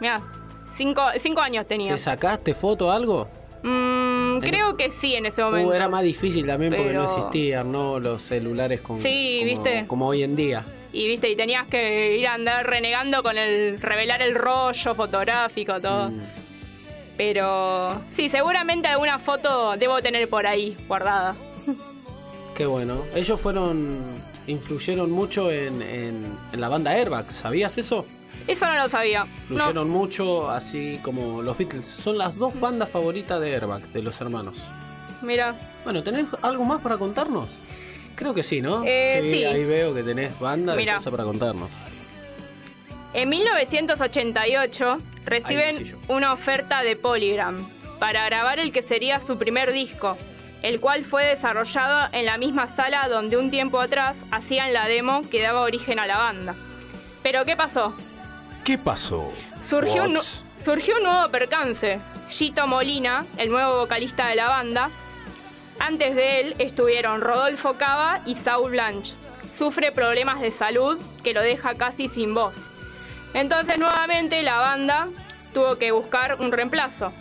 Mira, 0.00 0.20
cinco, 0.66 1.02
cinco 1.18 1.40
años 1.40 1.66
tenía. 1.66 1.92
¿Te 1.92 1.98
sacaste 1.98 2.54
foto 2.54 2.88
o 2.88 2.90
algo? 2.90 3.28
Mm, 3.62 4.38
creo 4.38 4.76
que 4.76 4.90
sí 4.90 5.14
en 5.14 5.26
ese 5.26 5.42
momento. 5.42 5.70
Uh, 5.70 5.72
era 5.72 5.88
más 5.88 6.02
difícil 6.02 6.46
también 6.46 6.74
porque 6.74 6.92
no 6.92 7.04
existían, 7.04 7.72
¿no? 7.72 7.98
Los 7.98 8.22
celulares 8.22 8.80
con, 8.80 8.96
Sí, 8.96 9.38
como, 9.40 9.50
¿viste? 9.50 9.86
como 9.86 10.06
hoy 10.08 10.22
en 10.22 10.36
día. 10.36 10.64
Y 10.98 11.06
viste, 11.06 11.30
y 11.30 11.36
tenías 11.36 11.66
que 11.68 12.16
ir 12.18 12.26
a 12.26 12.34
andar 12.34 12.66
renegando 12.66 13.22
con 13.22 13.38
el. 13.38 13.80
revelar 13.80 14.20
el 14.20 14.34
rollo 14.34 14.94
fotográfico, 14.94 15.80
todo. 15.80 16.10
Mm. 16.10 16.20
Pero 17.16 18.02
sí, 18.06 18.28
seguramente 18.28 18.88
alguna 18.88 19.18
foto 19.18 19.76
debo 19.76 20.00
tener 20.02 20.28
por 20.28 20.46
ahí 20.46 20.76
guardada. 20.88 21.36
Qué 22.54 22.66
bueno. 22.66 23.04
Ellos 23.14 23.40
fueron. 23.40 23.98
influyeron 24.46 25.10
mucho 25.10 25.50
en, 25.52 25.82
en- 25.82 26.36
en 26.52 26.60
la 26.60 26.68
banda 26.68 26.90
Airbag, 26.92 27.30
¿sabías 27.32 27.76
eso? 27.78 28.04
Eso 28.46 28.66
no 28.66 28.74
lo 28.76 28.88
sabía. 28.88 29.24
No. 29.48 29.56
Influyeron 29.56 29.90
mucho, 29.90 30.48
así 30.50 30.98
como 31.02 31.42
los 31.42 31.58
Beatles. 31.58 31.86
Son 31.86 32.16
las 32.18 32.36
dos 32.38 32.58
bandas 32.58 32.88
favoritas 32.88 33.40
de 33.40 33.54
Airbag, 33.54 33.82
de 33.92 34.02
los 34.02 34.20
hermanos. 34.20 34.56
Mira. 35.22 35.54
Bueno, 35.84 36.02
¿tenés 36.02 36.26
algo 36.42 36.64
más 36.64 36.80
para 36.80 36.96
contarnos? 36.96 37.50
Creo 38.18 38.34
que 38.34 38.42
sí, 38.42 38.60
¿no? 38.60 38.82
Eh, 38.84 39.20
sí. 39.22 39.44
ahí 39.44 39.64
veo 39.64 39.94
que 39.94 40.02
tenés 40.02 40.36
banda 40.40 40.72
de 40.72 40.78
Mira. 40.78 40.96
cosas 40.96 41.12
para 41.12 41.22
contarnos. 41.22 41.70
En 43.14 43.28
1988 43.28 44.90
Ahí 44.90 45.00
reciben 45.24 46.00
una 46.08 46.32
oferta 46.32 46.82
de 46.82 46.96
Polygram 46.96 47.64
para 48.00 48.24
grabar 48.24 48.58
el 48.58 48.72
que 48.72 48.82
sería 48.82 49.20
su 49.20 49.38
primer 49.38 49.72
disco, 49.72 50.18
el 50.62 50.80
cual 50.80 51.04
fue 51.04 51.26
desarrollado 51.26 52.08
en 52.10 52.26
la 52.26 52.38
misma 52.38 52.66
sala 52.66 53.08
donde 53.08 53.36
un 53.36 53.52
tiempo 53.52 53.80
atrás 53.80 54.16
hacían 54.32 54.72
la 54.72 54.88
demo 54.88 55.22
que 55.30 55.40
daba 55.40 55.60
origen 55.60 56.00
a 56.00 56.08
la 56.08 56.18
banda. 56.18 56.56
Pero 57.22 57.44
¿qué 57.44 57.54
pasó? 57.54 57.94
¿Qué 58.64 58.78
pasó? 58.78 59.32
Surgió 59.62 60.06
un, 60.06 60.18
surgió 60.62 60.96
un 60.96 61.04
nuevo 61.04 61.28
percance. 61.30 62.00
Gito 62.30 62.66
Molina, 62.66 63.24
el 63.36 63.48
nuevo 63.48 63.78
vocalista 63.78 64.26
de 64.26 64.34
la 64.34 64.48
banda. 64.48 64.90
Antes 65.80 66.14
de 66.14 66.40
él 66.40 66.54
estuvieron 66.58 67.20
Rodolfo 67.20 67.74
Cava 67.74 68.20
y 68.26 68.34
Saul 68.34 68.72
Blanche. 68.72 69.14
Sufre 69.56 69.92
problemas 69.92 70.40
de 70.40 70.50
salud 70.50 70.98
que 71.22 71.32
lo 71.32 71.40
deja 71.40 71.74
casi 71.74 72.08
sin 72.08 72.34
voz. 72.34 72.68
Entonces 73.34 73.78
nuevamente 73.78 74.42
la 74.42 74.58
banda 74.58 75.08
tuvo 75.52 75.76
que 75.76 75.92
buscar 75.92 76.36
un 76.40 76.52
reemplazo. 76.52 77.12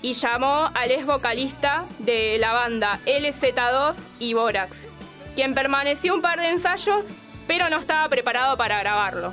Y 0.00 0.14
llamó 0.14 0.68
al 0.74 0.90
ex 0.90 1.06
vocalista 1.06 1.84
de 1.98 2.38
la 2.38 2.52
banda 2.52 2.98
LZ2 3.06 4.08
y 4.18 4.34
Borax, 4.34 4.88
quien 5.36 5.54
permaneció 5.54 6.14
un 6.14 6.22
par 6.22 6.40
de 6.40 6.50
ensayos, 6.50 7.10
pero 7.46 7.68
no 7.70 7.78
estaba 7.78 8.08
preparado 8.08 8.56
para 8.56 8.80
grabarlo. 8.80 9.32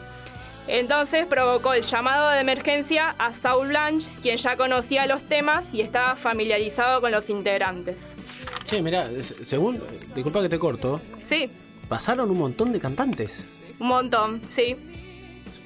Entonces 0.68 1.26
provocó 1.26 1.74
el 1.74 1.84
llamado 1.84 2.30
de 2.30 2.40
emergencia 2.40 3.16
a 3.18 3.34
Saul 3.34 3.70
Blanche, 3.70 4.10
quien 4.22 4.38
ya 4.38 4.56
conocía 4.56 5.08
los 5.08 5.24
temas 5.24 5.66
y 5.74 5.82
estaba 5.82 6.16
familiarizado 6.16 7.02
con 7.02 7.12
los 7.12 7.30
integrantes. 7.30 8.14
Che, 8.64 8.82
mirá, 8.82 9.10
según. 9.22 9.82
Disculpa 10.14 10.42
que 10.42 10.50
te 10.50 10.60
corto. 10.60 11.02
Sí, 11.24 11.50
Pasaron 11.90 12.30
un 12.30 12.38
montón 12.38 12.72
de 12.72 12.80
cantantes. 12.80 13.48
un 13.80 13.88
montón, 13.88 14.42
sí. 14.48 14.76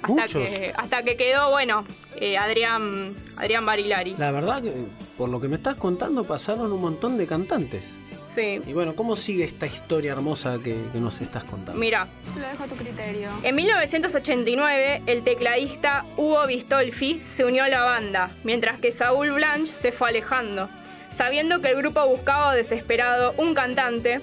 Hasta 0.01 0.25
que, 0.27 0.73
hasta 0.75 1.03
que 1.03 1.17
quedó, 1.17 1.49
bueno, 1.51 1.85
eh, 2.15 2.37
Adrián, 2.37 3.13
Adrián 3.37 3.65
Barilari. 3.65 4.15
La 4.17 4.31
verdad 4.31 4.61
que, 4.61 4.73
por 5.17 5.27
lo 5.27 5.41
que 5.41 5.49
me 5.49 5.57
estás 5.57 5.75
contando, 5.75 6.23
pasaron 6.23 6.71
un 6.71 6.79
montón 6.81 7.17
de 7.17 7.27
cantantes. 7.27 7.93
Sí. 8.33 8.61
Y 8.65 8.73
bueno, 8.73 8.95
¿cómo 8.95 9.15
sigue 9.15 9.43
esta 9.43 9.65
historia 9.67 10.11
hermosa 10.13 10.57
que, 10.63 10.75
que 10.91 10.99
nos 10.99 11.21
estás 11.21 11.43
contando? 11.43 11.79
Mira, 11.79 12.07
Lo 12.35 12.47
dejo 12.47 12.63
a 12.63 12.67
tu 12.67 12.75
criterio. 12.75 13.29
en 13.43 13.55
1989 13.55 15.03
el 15.05 15.23
tecladista 15.23 16.03
Hugo 16.17 16.47
Bistolfi 16.47 17.21
se 17.25 17.45
unió 17.45 17.63
a 17.63 17.69
la 17.69 17.83
banda, 17.83 18.31
mientras 18.43 18.79
que 18.79 18.91
Saúl 18.91 19.31
Blanche 19.33 19.73
se 19.73 19.91
fue 19.91 20.09
alejando. 20.09 20.69
Sabiendo 21.15 21.61
que 21.61 21.69
el 21.69 21.77
grupo 21.77 22.07
buscaba 22.07 22.55
desesperado 22.55 23.35
un 23.37 23.53
cantante, 23.53 24.19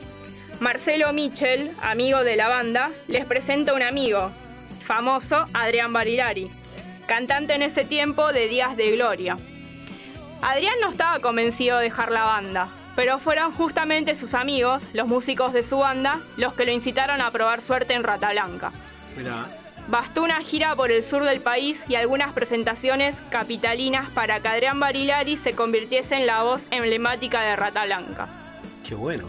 Marcelo 0.59 1.13
Michel, 1.13 1.71
amigo 1.81 2.25
de 2.25 2.35
la 2.37 2.49
banda, 2.49 2.91
les 3.07 3.25
presenta 3.27 3.73
un 3.75 3.83
amigo, 3.83 4.31
famoso 4.83 5.47
Adrián 5.55 5.93
Barilari, 5.93 6.51
cantante 7.07 7.55
en 7.55 7.63
ese 7.63 7.85
tiempo 7.85 8.33
de 8.33 8.49
Días 8.49 8.77
de 8.77 8.91
Gloria. 8.91 9.39
Adrián 10.43 10.75
no 10.81 10.91
estaba 10.91 11.21
convencido 11.21 11.79
de 11.79 11.85
dejar 11.85 12.11
la 12.11 12.25
banda, 12.25 12.69
pero 12.97 13.19
fueron 13.19 13.53
justamente 13.53 14.15
sus 14.15 14.35
amigos, 14.35 14.89
los 14.93 15.07
músicos 15.07 15.53
de 15.53 15.63
su 15.63 15.79
banda, 15.79 16.21
los 16.37 16.55
que 16.55 16.65
lo 16.65 16.73
incitaron 16.73 17.21
a 17.21 17.31
probar 17.31 17.63
suerte 17.63 17.95
en 17.95 18.05
Rata 18.05 18.33
Blanca. 18.33 18.73
Mirá. 19.17 19.47
Bastó 19.89 20.23
una 20.23 20.41
gira 20.41 20.77
por 20.77 20.93
el 20.93 21.03
sur 21.03 21.25
del 21.25 21.41
país 21.41 21.83
y 21.89 21.97
algunas 21.97 22.33
presentaciones 22.33 23.23
capitalinas 23.31 24.09
para 24.11 24.41
que 24.41 24.49
Adrián 24.49 24.79
Barilari 24.79 25.37
se 25.37 25.55
convirtiese 25.55 26.17
en 26.17 26.27
la 26.27 26.43
voz 26.43 26.69
emblemática 26.71 27.41
de 27.41 27.57
Rata 27.57 27.85
Blanca. 27.87 28.29
Qué 28.87 28.95
bueno. 28.95 29.25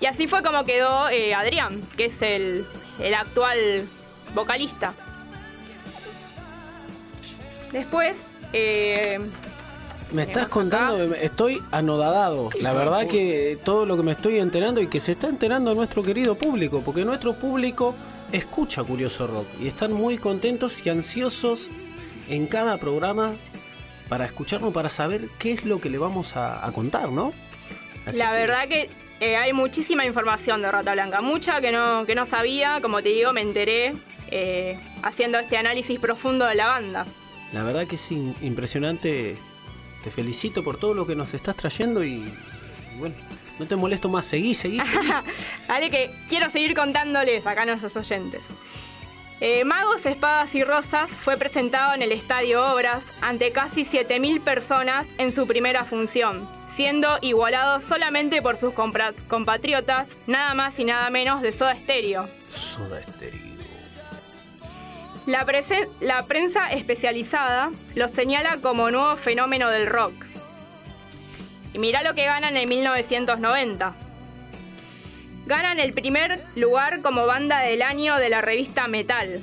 Y 0.00 0.06
así 0.06 0.26
fue 0.26 0.42
como 0.42 0.64
quedó 0.64 1.08
eh, 1.08 1.34
Adrián, 1.34 1.82
que 1.96 2.06
es 2.06 2.22
el, 2.22 2.64
el 3.00 3.14
actual 3.14 3.86
vocalista. 4.34 4.94
Después, 7.72 8.24
eh, 8.52 9.18
Me 10.14 10.22
estás 10.22 10.46
contando, 10.48 11.14
estoy 11.16 11.60
anodadado. 11.72 12.50
La 12.60 12.72
verdad 12.72 13.06
que 13.08 13.58
todo 13.64 13.84
lo 13.84 13.96
que 13.96 14.02
me 14.04 14.12
estoy 14.12 14.38
enterando 14.38 14.80
y 14.80 14.86
que 14.86 15.00
se 15.00 15.12
está 15.12 15.26
enterando 15.28 15.74
nuestro 15.74 16.02
querido 16.04 16.36
público, 16.36 16.82
porque 16.84 17.04
nuestro 17.04 17.34
público 17.34 17.94
escucha 18.30 18.84
Curioso 18.84 19.26
Rock 19.26 19.46
y 19.60 19.66
están 19.66 19.92
muy 19.92 20.16
contentos 20.18 20.86
y 20.86 20.90
ansiosos 20.90 21.68
en 22.28 22.46
cada 22.46 22.78
programa 22.78 23.34
para 24.08 24.24
escucharnos, 24.24 24.72
para 24.72 24.88
saber 24.88 25.22
qué 25.38 25.52
es 25.52 25.64
lo 25.64 25.80
que 25.80 25.90
le 25.90 25.98
vamos 25.98 26.36
a, 26.36 26.64
a 26.64 26.70
contar, 26.70 27.10
¿no? 27.10 27.32
Así 28.06 28.18
la 28.18 28.30
que- 28.32 28.36
verdad 28.38 28.68
que 28.68 28.90
eh, 29.20 29.36
hay 29.36 29.52
muchísima 29.52 30.06
información 30.06 30.62
de 30.62 30.70
Rata 30.70 30.92
Blanca, 30.92 31.22
mucha 31.22 31.60
que 31.60 31.72
no, 31.72 32.04
que 32.06 32.14
no 32.14 32.24
sabía, 32.24 32.80
como 32.80 33.02
te 33.02 33.08
digo, 33.08 33.32
me 33.32 33.40
enteré 33.40 33.94
eh, 34.30 34.78
haciendo 35.02 35.38
este 35.40 35.56
análisis 35.56 35.98
profundo 35.98 36.46
de 36.46 36.54
la 36.54 36.66
banda. 36.66 37.04
La 37.52 37.62
verdad 37.64 37.86
que 37.86 37.96
es 37.96 38.12
impresionante. 38.12 39.36
Te 40.04 40.10
felicito 40.10 40.62
por 40.62 40.76
todo 40.76 40.92
lo 40.92 41.06
que 41.06 41.16
nos 41.16 41.32
estás 41.32 41.56
trayendo 41.56 42.04
y, 42.04 42.10
y 42.10 42.98
bueno, 42.98 43.14
no 43.58 43.66
te 43.66 43.74
molesto 43.74 44.10
más. 44.10 44.26
Seguí, 44.26 44.54
seguí. 44.54 44.78
seguí. 44.78 45.08
Vale, 45.68 45.90
que 45.90 46.10
quiero 46.28 46.50
seguir 46.50 46.76
contándoles 46.76 47.46
acá 47.46 47.62
a 47.62 47.66
nuestros 47.66 47.96
oyentes. 47.96 48.42
Eh, 49.40 49.64
Magos, 49.64 50.06
Espadas 50.06 50.54
y 50.54 50.62
Rosas 50.62 51.10
fue 51.10 51.36
presentado 51.36 51.94
en 51.94 52.02
el 52.02 52.12
Estadio 52.12 52.70
Obras 52.72 53.04
ante 53.20 53.50
casi 53.50 53.84
7.000 53.84 54.40
personas 54.42 55.08
en 55.18 55.32
su 55.32 55.46
primera 55.46 55.84
función, 55.84 56.48
siendo 56.68 57.18
igualado 57.20 57.80
solamente 57.80 58.42
por 58.42 58.56
sus 58.56 58.72
compatriotas, 59.28 60.18
nada 60.26 60.54
más 60.54 60.78
y 60.78 60.84
nada 60.84 61.10
menos 61.10 61.42
de 61.42 61.52
Soda 61.52 61.74
Stereo. 61.74 62.28
Soda 62.46 63.02
Stereo. 63.02 63.43
La, 65.26 65.46
prensa 66.26 66.68
especializada 66.68 67.70
los 67.94 68.10
señala 68.10 68.58
como 68.58 68.90
nuevo 68.90 69.16
fenómeno 69.16 69.70
del 69.70 69.86
rock. 69.86 70.12
Y 71.72 71.78
mirá 71.78 72.02
lo 72.02 72.14
que 72.14 72.26
ganan 72.26 72.58
en 72.58 72.68
1990. 72.68 73.94
Ganan 75.46 75.80
el 75.80 75.94
primer 75.94 76.40
lugar 76.56 77.00
como 77.00 77.26
banda 77.26 77.60
del 77.60 77.80
año 77.80 78.16
de 78.16 78.28
la 78.28 78.42
revista 78.42 78.86
Metal. 78.86 79.42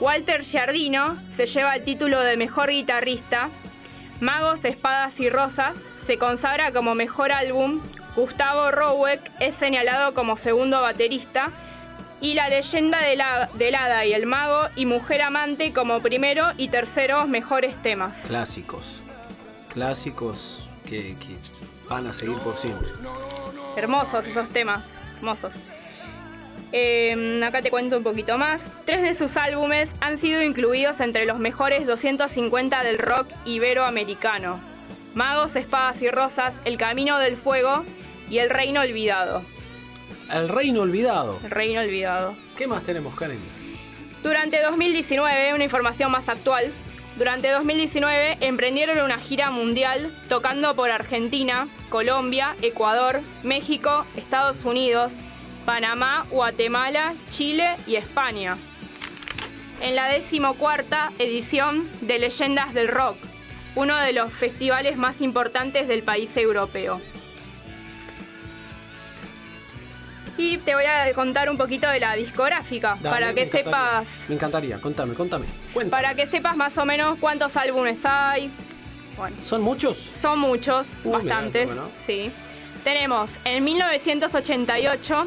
Walter 0.00 0.42
Giardino 0.42 1.22
se 1.30 1.46
lleva 1.46 1.76
el 1.76 1.84
título 1.84 2.20
de 2.20 2.38
mejor 2.38 2.70
guitarrista. 2.70 3.50
Magos, 4.20 4.64
Espadas 4.64 5.20
y 5.20 5.28
Rosas 5.28 5.76
se 5.98 6.16
consagra 6.16 6.72
como 6.72 6.94
mejor 6.94 7.30
álbum. 7.30 7.80
Gustavo 8.16 8.70
Roweck 8.70 9.20
es 9.40 9.54
señalado 9.54 10.14
como 10.14 10.38
segundo 10.38 10.80
baterista. 10.80 11.50
Y 12.20 12.34
la 12.34 12.48
leyenda 12.48 13.00
del, 13.00 13.22
del 13.54 13.74
hada 13.74 14.06
y 14.06 14.14
el 14.14 14.26
mago 14.26 14.68
y 14.76 14.86
mujer 14.86 15.22
amante 15.22 15.72
como 15.72 16.00
primero 16.00 16.52
y 16.56 16.68
terceros 16.68 17.28
mejores 17.28 17.76
temas. 17.82 18.20
Clásicos. 18.26 19.02
Clásicos 19.72 20.68
que, 20.86 21.16
que 21.18 21.36
van 21.88 22.06
a 22.06 22.12
seguir 22.12 22.38
por 22.38 22.56
siempre. 22.56 22.88
Hermosos 23.76 24.26
esos 24.26 24.48
temas, 24.48 24.84
hermosos. 25.16 25.52
Eh, 26.76 27.40
acá 27.44 27.62
te 27.62 27.70
cuento 27.70 27.96
un 27.96 28.02
poquito 28.02 28.36
más. 28.36 28.64
Tres 28.84 29.02
de 29.02 29.14
sus 29.14 29.36
álbumes 29.36 29.94
han 30.00 30.18
sido 30.18 30.42
incluidos 30.42 31.00
entre 31.00 31.24
los 31.24 31.38
mejores 31.38 31.86
250 31.86 32.82
del 32.82 32.98
rock 32.98 33.28
iberoamericano. 33.44 34.58
Magos, 35.14 35.54
Espadas 35.54 36.02
y 36.02 36.10
Rosas, 36.10 36.54
El 36.64 36.76
Camino 36.76 37.18
del 37.18 37.36
Fuego 37.36 37.84
y 38.28 38.38
El 38.38 38.50
Reino 38.50 38.80
Olvidado. 38.80 39.42
El 40.32 40.48
Reino 40.48 40.82
Olvidado. 40.82 41.38
El 41.44 41.50
Reino 41.50 41.80
Olvidado. 41.80 42.34
¿Qué 42.56 42.66
más 42.66 42.82
tenemos, 42.82 43.14
Karen? 43.14 43.38
Durante 44.22 44.62
2019, 44.62 45.54
una 45.54 45.64
información 45.64 46.10
más 46.10 46.28
actual, 46.28 46.72
durante 47.16 47.50
2019 47.50 48.38
emprendieron 48.40 48.98
una 48.98 49.18
gira 49.18 49.50
mundial 49.50 50.12
tocando 50.28 50.74
por 50.74 50.90
Argentina, 50.90 51.68
Colombia, 51.88 52.56
Ecuador, 52.60 53.20
México, 53.44 54.04
Estados 54.16 54.64
Unidos, 54.64 55.14
Panamá, 55.64 56.26
Guatemala, 56.30 57.14
Chile 57.30 57.76
y 57.86 57.96
España. 57.96 58.56
En 59.80 59.94
la 59.94 60.08
decimocuarta 60.08 61.12
edición 61.18 61.88
de 62.00 62.18
Leyendas 62.18 62.74
del 62.74 62.88
Rock, 62.88 63.16
uno 63.76 63.96
de 63.98 64.12
los 64.12 64.32
festivales 64.32 64.96
más 64.96 65.20
importantes 65.20 65.86
del 65.86 66.02
país 66.02 66.36
europeo. 66.36 67.00
Y 70.36 70.58
te 70.58 70.74
voy 70.74 70.84
a 70.84 71.12
contar 71.14 71.48
un 71.48 71.56
poquito 71.56 71.88
de 71.88 72.00
la 72.00 72.14
discográfica, 72.14 72.96
Dale, 73.00 73.14
para 73.14 73.34
que 73.34 73.46
sepas 73.46 74.24
Me 74.28 74.34
encantaría, 74.34 74.80
contame, 74.80 75.14
contame. 75.14 75.46
Cuéntame. 75.72 75.90
para 76.02 76.14
que 76.16 76.26
sepas 76.26 76.56
más 76.56 76.76
o 76.78 76.84
menos 76.84 77.18
cuántos 77.20 77.56
álbumes 77.56 78.00
hay. 78.04 78.50
Bueno, 79.16 79.36
¿Son 79.44 79.62
muchos? 79.62 79.96
son 79.96 80.40
muchos, 80.40 80.88
Uh, 81.04 81.12
bastantes. 81.12 81.66
bueno. 81.66 81.88
Sí. 81.98 82.32
Tenemos 82.82 83.38
en 83.44 83.62
1988 83.64 85.26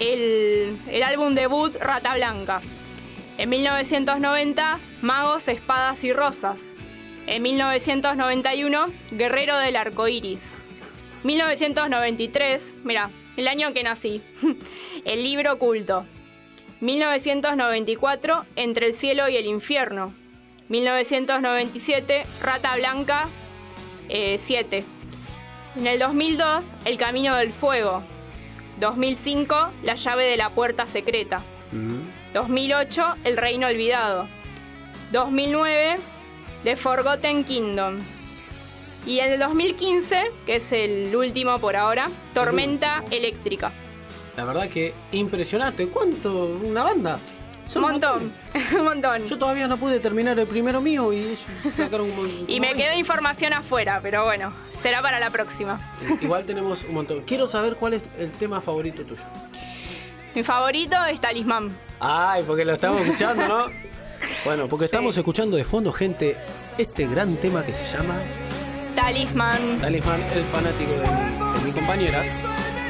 el, 0.00 0.78
el 0.88 1.02
álbum 1.04 1.34
debut 1.34 1.74
Rata 1.76 2.14
Blanca. 2.16 2.60
En 3.38 3.48
1990 3.50 4.78
Magos, 5.00 5.46
Espadas 5.48 6.02
y 6.04 6.12
Rosas. 6.12 6.74
En 7.26 7.42
1991 7.42 8.86
Guerrero 9.12 9.56
del 9.58 9.76
Arco 9.76 10.08
Iris. 10.08 10.58
1993, 11.22 12.74
mira, 12.84 13.10
el 13.36 13.48
año 13.48 13.72
que 13.72 13.82
nací. 13.82 14.22
el 15.04 15.22
libro 15.22 15.54
oculto. 15.54 16.04
1994 16.80 18.44
Entre 18.56 18.86
el 18.86 18.94
cielo 18.94 19.28
y 19.28 19.36
el 19.36 19.46
infierno. 19.46 20.14
1997 20.68 22.24
Rata 22.42 22.76
Blanca 22.76 23.28
7. 24.08 24.84
En 25.76 25.86
el 25.86 25.98
2002 25.98 26.72
El 26.84 26.98
camino 26.98 27.36
del 27.36 27.52
fuego. 27.52 28.02
2005 28.78 29.72
La 29.82 29.94
llave 29.94 30.24
de 30.24 30.36
la 30.36 30.50
puerta 30.50 30.86
secreta. 30.86 31.42
Mm. 31.72 32.32
2008 32.34 33.16
El 33.24 33.36
reino 33.36 33.66
olvidado. 33.66 34.28
2009 35.12 35.96
The 36.64 36.76
Forgotten 36.76 37.44
Kingdom. 37.44 38.00
Y 39.06 39.20
en 39.20 39.32
el 39.32 39.40
2015, 39.40 40.30
que 40.46 40.56
es 40.56 40.72
el 40.72 41.14
último 41.16 41.58
por 41.58 41.76
ahora, 41.76 42.08
Tormenta 42.34 43.02
Eléctrica. 43.10 43.72
La 44.36 44.44
verdad 44.44 44.68
que 44.68 44.94
impresionante. 45.12 45.88
¿Cuánto? 45.88 46.58
¿Una 46.62 46.82
banda? 46.84 47.18
Un 47.74 47.82
montón, 47.82 48.32
un 48.76 48.84
montón. 48.84 49.26
Yo 49.26 49.38
todavía 49.38 49.68
no 49.68 49.76
pude 49.76 50.00
terminar 50.00 50.38
el 50.38 50.46
primero 50.46 50.80
mío 50.80 51.12
y 51.12 51.18
ellos 51.20 51.46
sacaron 51.70 52.10
un 52.10 52.16
montón. 52.22 52.44
Y 52.48 52.58
me 52.60 52.74
quedó 52.74 52.98
información 52.98 53.52
afuera, 53.52 54.00
pero 54.02 54.24
bueno, 54.24 54.52
será 54.80 55.00
para 55.02 55.20
la 55.20 55.30
próxima. 55.30 55.80
Igual 56.20 56.44
tenemos 56.44 56.82
un 56.84 56.94
montón. 56.94 57.22
Quiero 57.22 57.46
saber 57.48 57.76
cuál 57.76 57.94
es 57.94 58.02
el 58.18 58.32
tema 58.32 58.60
favorito 58.60 59.02
tuyo. 59.04 59.22
Mi 60.34 60.42
favorito 60.42 60.96
es 61.04 61.20
Talismán. 61.20 61.76
Ay, 62.00 62.44
porque 62.46 62.64
lo 62.64 62.72
estamos 62.74 63.02
escuchando, 63.02 63.46
¿no? 63.46 63.66
Bueno, 64.44 64.68
porque 64.68 64.84
estamos 64.84 65.16
escuchando 65.16 65.56
de 65.56 65.64
fondo, 65.64 65.92
gente, 65.92 66.36
este 66.76 67.06
gran 67.06 67.36
tema 67.36 67.64
que 67.64 67.74
se 67.74 67.96
llama 67.96 68.14
Talismán. 68.94 69.78
Talismán, 69.80 70.22
el 70.32 70.44
fanático 70.44 70.90
de 70.92 70.98
mi, 70.98 71.58
de 71.58 71.64
mi 71.66 71.72
compañera. 71.72 72.24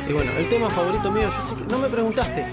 Y 0.08 0.12
bueno, 0.12 0.32
el 0.32 0.48
tema 0.48 0.70
favorito 0.70 1.10
mío, 1.12 1.22
yo 1.30 1.46
sé 1.46 1.54
que 1.54 1.70
no 1.70 1.78
me 1.78 1.88
preguntaste. 1.88 2.44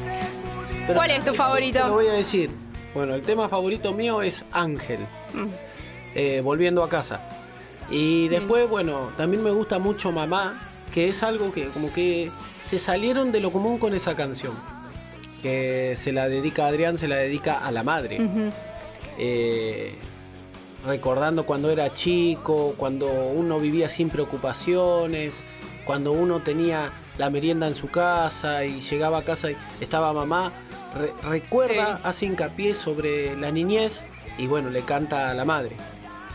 pero 0.85 0.99
¿Cuál 0.99 1.11
es 1.11 1.25
tu 1.25 1.33
favorito? 1.33 1.79
Te 1.79 1.85
lo 1.87 1.93
voy 1.93 2.07
a 2.07 2.13
decir. 2.13 2.49
Bueno, 2.93 3.13
el 3.15 3.21
tema 3.23 3.47
favorito 3.49 3.93
mío 3.93 4.21
es 4.21 4.43
Ángel, 4.51 4.99
Mm. 5.33 5.45
eh, 6.15 6.41
volviendo 6.43 6.83
a 6.83 6.89
casa. 6.89 7.21
Y 7.89 8.27
después, 8.27 8.67
bueno, 8.69 9.11
también 9.17 9.43
me 9.43 9.51
gusta 9.51 9.79
mucho 9.79 10.11
Mamá, 10.11 10.59
que 10.93 11.07
es 11.07 11.23
algo 11.23 11.51
que 11.51 11.67
como 11.67 11.91
que 11.93 12.31
se 12.65 12.77
salieron 12.79 13.31
de 13.31 13.39
lo 13.39 13.51
común 13.51 13.77
con 13.77 13.93
esa 13.93 14.15
canción. 14.15 14.53
Que 15.41 15.93
se 15.95 16.11
la 16.11 16.27
dedica 16.27 16.65
a 16.65 16.67
Adrián, 16.69 16.97
se 16.97 17.07
la 17.07 17.17
dedica 17.17 17.59
a 17.65 17.71
la 17.71 17.83
madre. 17.83 18.17
Eh, 19.17 19.95
recordando 20.87 21.45
cuando 21.45 21.69
era 21.69 21.93
chico, 21.93 22.73
cuando 22.77 23.07
uno 23.07 23.59
vivía 23.59 23.89
sin 23.89 24.09
preocupaciones, 24.09 25.43
cuando 25.85 26.11
uno 26.11 26.39
tenía 26.39 26.91
la 27.17 27.29
merienda 27.29 27.67
en 27.67 27.75
su 27.75 27.89
casa 27.89 28.65
y 28.65 28.79
llegaba 28.81 29.19
a 29.19 29.23
casa 29.23 29.51
y 29.51 29.57
estaba 29.81 30.13
mamá, 30.13 30.51
re- 30.95 31.13
recuerda, 31.29 31.97
Sí. 31.97 32.01
hace 32.03 32.25
hincapié 32.25 32.73
sobre 32.75 33.35
la 33.37 33.51
niñez 33.51 34.05
y 34.37 34.47
bueno, 34.47 34.69
le 34.69 34.81
canta 34.81 35.29
a 35.29 35.33
la 35.33 35.45
madre. 35.45 35.75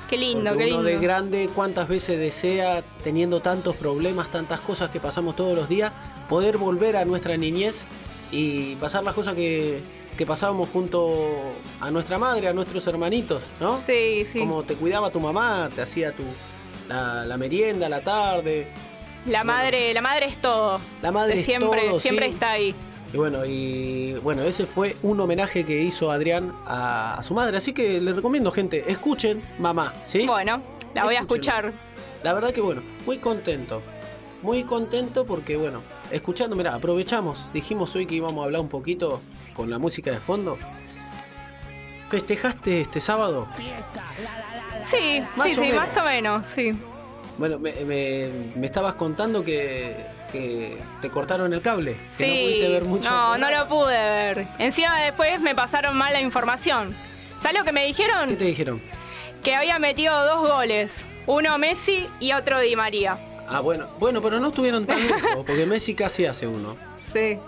Qué 0.09 0.19
lindo, 0.19 0.51
Porque 0.51 0.67
qué 0.67 0.73
uno 0.75 0.83
lindo. 0.83 0.99
de 1.01 1.07
grande, 1.07 1.51
cuántas 1.55 1.89
veces 1.89 2.19
desea, 2.19 2.83
teniendo 3.03 3.41
tantos 3.41 3.77
problemas, 3.77 4.29
tantas 4.29 4.61
cosas 4.61 4.91
que 4.91 5.01
pasamos 5.01 5.37
todos 5.37 5.57
los 5.57 5.69
días, 5.69 5.91
poder 6.29 6.59
volver 6.59 6.97
a 6.97 7.05
nuestra 7.05 7.37
niñez 7.37 7.85
y 8.31 8.75
pasar 8.77 9.05
las 9.05 9.15
cosas 9.15 9.35
que, 9.35 9.81
que 10.17 10.27
pasábamos 10.27 10.69
junto 10.71 11.55
a 11.81 11.91
nuestra 11.91 12.19
madre, 12.19 12.49
a 12.49 12.53
nuestros 12.53 12.87
hermanitos, 12.87 13.51
¿no? 13.61 13.79
Sí, 13.79 14.25
sí. 14.27 14.39
Como 14.39 14.63
te 14.63 14.75
cuidaba 14.75 15.11
tu 15.11 15.21
mamá, 15.21 15.71
te 15.75 15.83
hacía 15.83 16.13
tu 16.13 16.23
la, 16.89 17.25
la 17.25 17.37
merienda 17.37 17.89
la 17.89 18.03
tarde. 18.03 18.67
La 19.27 19.45
madre, 19.45 19.95
la 19.95 20.01
madre 20.01 20.27
es 20.27 20.39
todo. 20.39 20.81
La 21.01 21.13
madre 21.13 21.41
es 21.41 21.47
siempre, 21.47 21.89
todo, 21.89 22.01
siempre 22.01 22.27
sí. 22.27 22.33
está 22.33 22.53
ahí. 22.53 22.75
Y 23.13 23.17
bueno, 23.17 23.45
y 23.45 24.15
bueno, 24.23 24.43
ese 24.43 24.67
fue 24.67 24.97
un 25.03 25.21
homenaje 25.21 25.65
que 25.65 25.83
hizo 25.83 26.11
Adrián 26.11 26.53
a, 26.67 27.19
a 27.19 27.23
su 27.23 27.35
madre. 27.35 27.57
Así 27.57 27.73
que 27.73 28.01
les 28.01 28.17
recomiendo, 28.17 28.51
gente, 28.51 28.91
escuchen 28.91 29.41
Mamá, 29.59 29.93
¿sí? 30.05 30.27
Bueno, 30.27 30.63
la 30.95 31.05
voy 31.05 31.17
a 31.17 31.21
escuchar. 31.21 31.73
La 32.23 32.33
verdad 32.33 32.53
que 32.53 32.61
bueno, 32.61 32.83
muy 33.07 33.19
contento. 33.19 33.83
Muy 34.43 34.65
contento 34.65 35.25
porque 35.25 35.57
bueno, 35.57 35.83
escuchando, 36.11 36.57
mira, 36.57 36.75
aprovechamos. 36.75 37.53
Dijimos 37.53 37.95
hoy 37.95 38.07
que 38.07 38.17
íbamos 38.17 38.43
a 38.43 38.45
hablar 38.47 38.61
un 38.61 38.69
poquito 38.69 39.21
con 39.55 39.71
la 39.71 39.79
música 39.79 40.11
de 40.11 40.19
fondo. 40.21 40.59
¿Festejaste 42.11 42.83
este 42.83 43.01
sábado? 43.01 43.49
Sí, 44.85 45.23
Más 45.37 45.47
sí, 45.49 45.53
o 45.53 45.55
sí, 45.55 45.61
menos. 45.61 45.77
más 45.77 45.97
o 45.97 46.03
menos, 46.05 46.47
sí. 46.55 46.79
Bueno, 47.39 47.59
me, 47.59 47.73
me- 47.85 48.29
me 48.55 48.67
estabas 48.67 48.95
contando 48.95 49.43
que, 49.43 49.97
que 50.31 50.77
te 51.01 51.09
cortaron 51.11 51.53
el 51.55 51.63
cable. 51.63 51.97
Que 52.19 52.27
no 52.27 52.33
pudiste 52.35 52.67
Sí, 52.67 52.73
ver 52.73 52.85
mucho. 52.85 53.11
no, 53.11 53.39
no 53.39 53.51
lo 53.51 53.67
pude 53.69 53.95
ver. 53.95 54.47
Encima 54.59 55.01
después 55.01 55.41
me 55.41 55.55
pasaron 55.55 55.97
mal 55.97 56.13
la 56.13 56.21
información. 56.21 56.95
¿Sabes 57.41 57.59
lo 57.59 57.65
que 57.65 57.73
me 57.73 57.81
¿Qué 57.81 57.87
dijeron? 57.89 58.37
te 58.37 58.45
dijeron? 58.45 58.83
Que 59.43 59.55
había 59.55 59.79
metido 59.79 60.23
dos 60.27 60.47
goles. 60.49 61.05
Uno 61.27 61.57
Messi 61.57 62.07
y 62.21 62.33
otro 62.33 62.59
Di 62.61 62.77
María. 62.77 63.17
Ah, 63.49 63.61
bueno, 63.61 63.87
bueno, 63.99 64.21
pero 64.21 64.39
no 64.39 64.49
estuvieron 64.49 64.85
tan 64.87 65.01
lejos, 65.07 65.45
porque 65.47 65.65
Messi 65.65 65.95
casi 65.95 66.27
hace 66.27 66.47
uno. 66.47 66.77
Sí. 67.13 67.39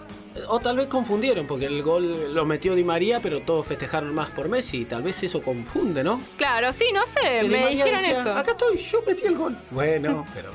O 0.49 0.59
tal 0.59 0.77
vez 0.77 0.89
confundieron, 0.89 1.47
porque 1.47 1.67
el 1.67 1.83
gol 1.83 2.35
lo 2.35 2.45
metió 2.45 2.75
Di 2.75 2.83
María, 2.83 3.21
pero 3.21 3.41
todos 3.41 3.67
festejaron 3.67 4.13
más 4.15 4.31
por 4.31 4.49
Messi. 4.49 4.79
Y 4.79 4.85
tal 4.85 5.03
vez 5.03 5.23
eso 5.23 5.41
confunde, 5.43 6.03
¿no? 6.03 6.21
Claro, 6.37 6.73
sí, 6.73 6.87
no 6.93 7.03
sé, 7.07 7.41
Que 7.43 7.49
me 7.49 7.69
dijeron 7.69 7.99
decía, 8.01 8.21
eso. 8.21 8.33
Acá 8.35 8.51
estoy, 8.53 8.79
yo 8.79 9.01
metí 9.07 9.27
el 9.27 9.37
gol. 9.37 9.57
Bueno, 9.71 10.27
pero 10.35 10.51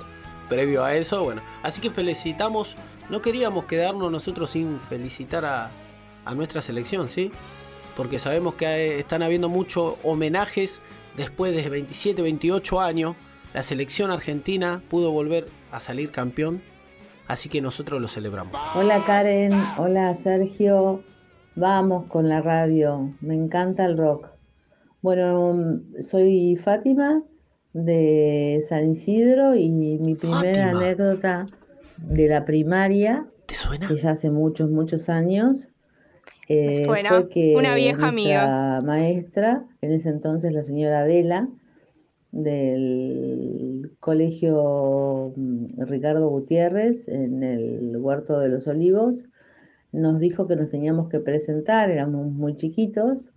previo 0.50 0.84
a 0.84 0.96
eso, 0.96 1.24
bueno. 1.24 1.42
Así 1.64 1.80
que 1.82 1.90
felicitamos. 1.92 2.76
No 3.10 3.22
queríamos 3.22 3.66
quedarnos 3.66 4.12
nosotros 4.12 4.50
sin 4.52 4.80
felicitar 4.80 5.46
a, 5.46 5.72
a 6.26 6.36
nuestra 6.36 6.62
selección, 6.62 7.08
¿sí? 7.10 7.32
Porque 7.96 8.20
sabemos 8.20 8.56
que 8.56 8.68
hay- 8.68 8.90
están 9.00 9.24
habiendo 9.24 9.48
muchos 9.50 9.96
homenajes 10.04 10.82
después 11.18 11.56
de 11.56 11.68
27, 11.70 12.22
28 12.22 12.82
años. 12.82 13.16
La 13.54 13.64
selección 13.64 14.12
argentina 14.12 14.82
pudo 14.90 15.10
volver 15.12 15.48
a 15.72 15.80
salir 15.80 16.12
campeón. 16.12 16.62
Así 17.30 17.48
que 17.48 17.62
nosotros 17.62 18.02
lo 18.02 18.08
celebramos. 18.08 18.60
Hola 18.76 19.06
Karen, 19.06 19.54
hola 19.78 20.16
Sergio, 20.16 21.04
vamos 21.56 22.08
con 22.08 22.28
la 22.28 22.42
radio, 22.42 23.14
me 23.22 23.36
encanta 23.36 23.86
el 23.86 24.00
rock. 24.00 24.30
Bueno, 25.04 25.80
soy 26.02 26.56
Fátima 26.56 27.22
de 27.74 28.66
San 28.68 28.90
Isidro 28.90 29.54
y 29.54 29.70
mi 29.70 30.16
primera 30.16 30.40
Fátima. 30.42 30.80
anécdota 30.80 31.46
de 31.98 32.28
la 32.28 32.46
primaria, 32.46 33.28
¿Te 33.46 33.54
suena? 33.54 33.88
que 33.88 33.98
ya 33.98 34.10
hace 34.10 34.32
muchos, 34.32 34.72
muchos 34.72 35.08
años, 35.08 35.68
eh, 36.48 36.84
suena, 36.84 37.10
fue 37.10 37.30
que 37.30 37.56
una 37.56 37.76
vieja 37.76 38.12
nuestra 38.12 38.80
maestra, 38.84 39.66
en 39.82 39.92
ese 39.92 40.10
entonces 40.10 40.52
la 40.52 40.64
señora 40.64 41.02
Adela, 41.02 41.48
del 42.32 43.69
colegio 44.00 45.34
mm, 45.36 45.82
Ricardo 45.82 46.30
Gutiérrez 46.30 47.08
en 47.08 47.44
el 47.44 47.98
Huerto 47.98 48.40
de 48.40 48.50
los 48.50 48.68
Olivos, 48.68 49.24
nos 49.92 50.20
dijo 50.20 50.48
que 50.48 50.56
nos 50.56 50.70
teníamos 50.70 51.10
que 51.10 51.20
presentar, 51.20 51.90
éramos 51.90 52.32
muy 52.32 52.56
chiquitos, 52.56 53.32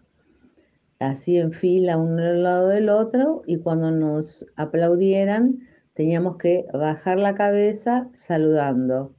así 0.98 1.36
en 1.38 1.52
fila 1.52 1.96
uno 1.96 2.22
al 2.22 2.42
lado 2.42 2.68
del 2.68 2.88
otro, 2.88 3.42
y 3.46 3.58
cuando 3.58 3.90
nos 3.90 4.46
aplaudieran 4.56 5.60
teníamos 5.94 6.36
que 6.36 6.66
bajar 6.72 7.18
la 7.18 7.34
cabeza 7.34 8.08
saludando. 8.12 9.14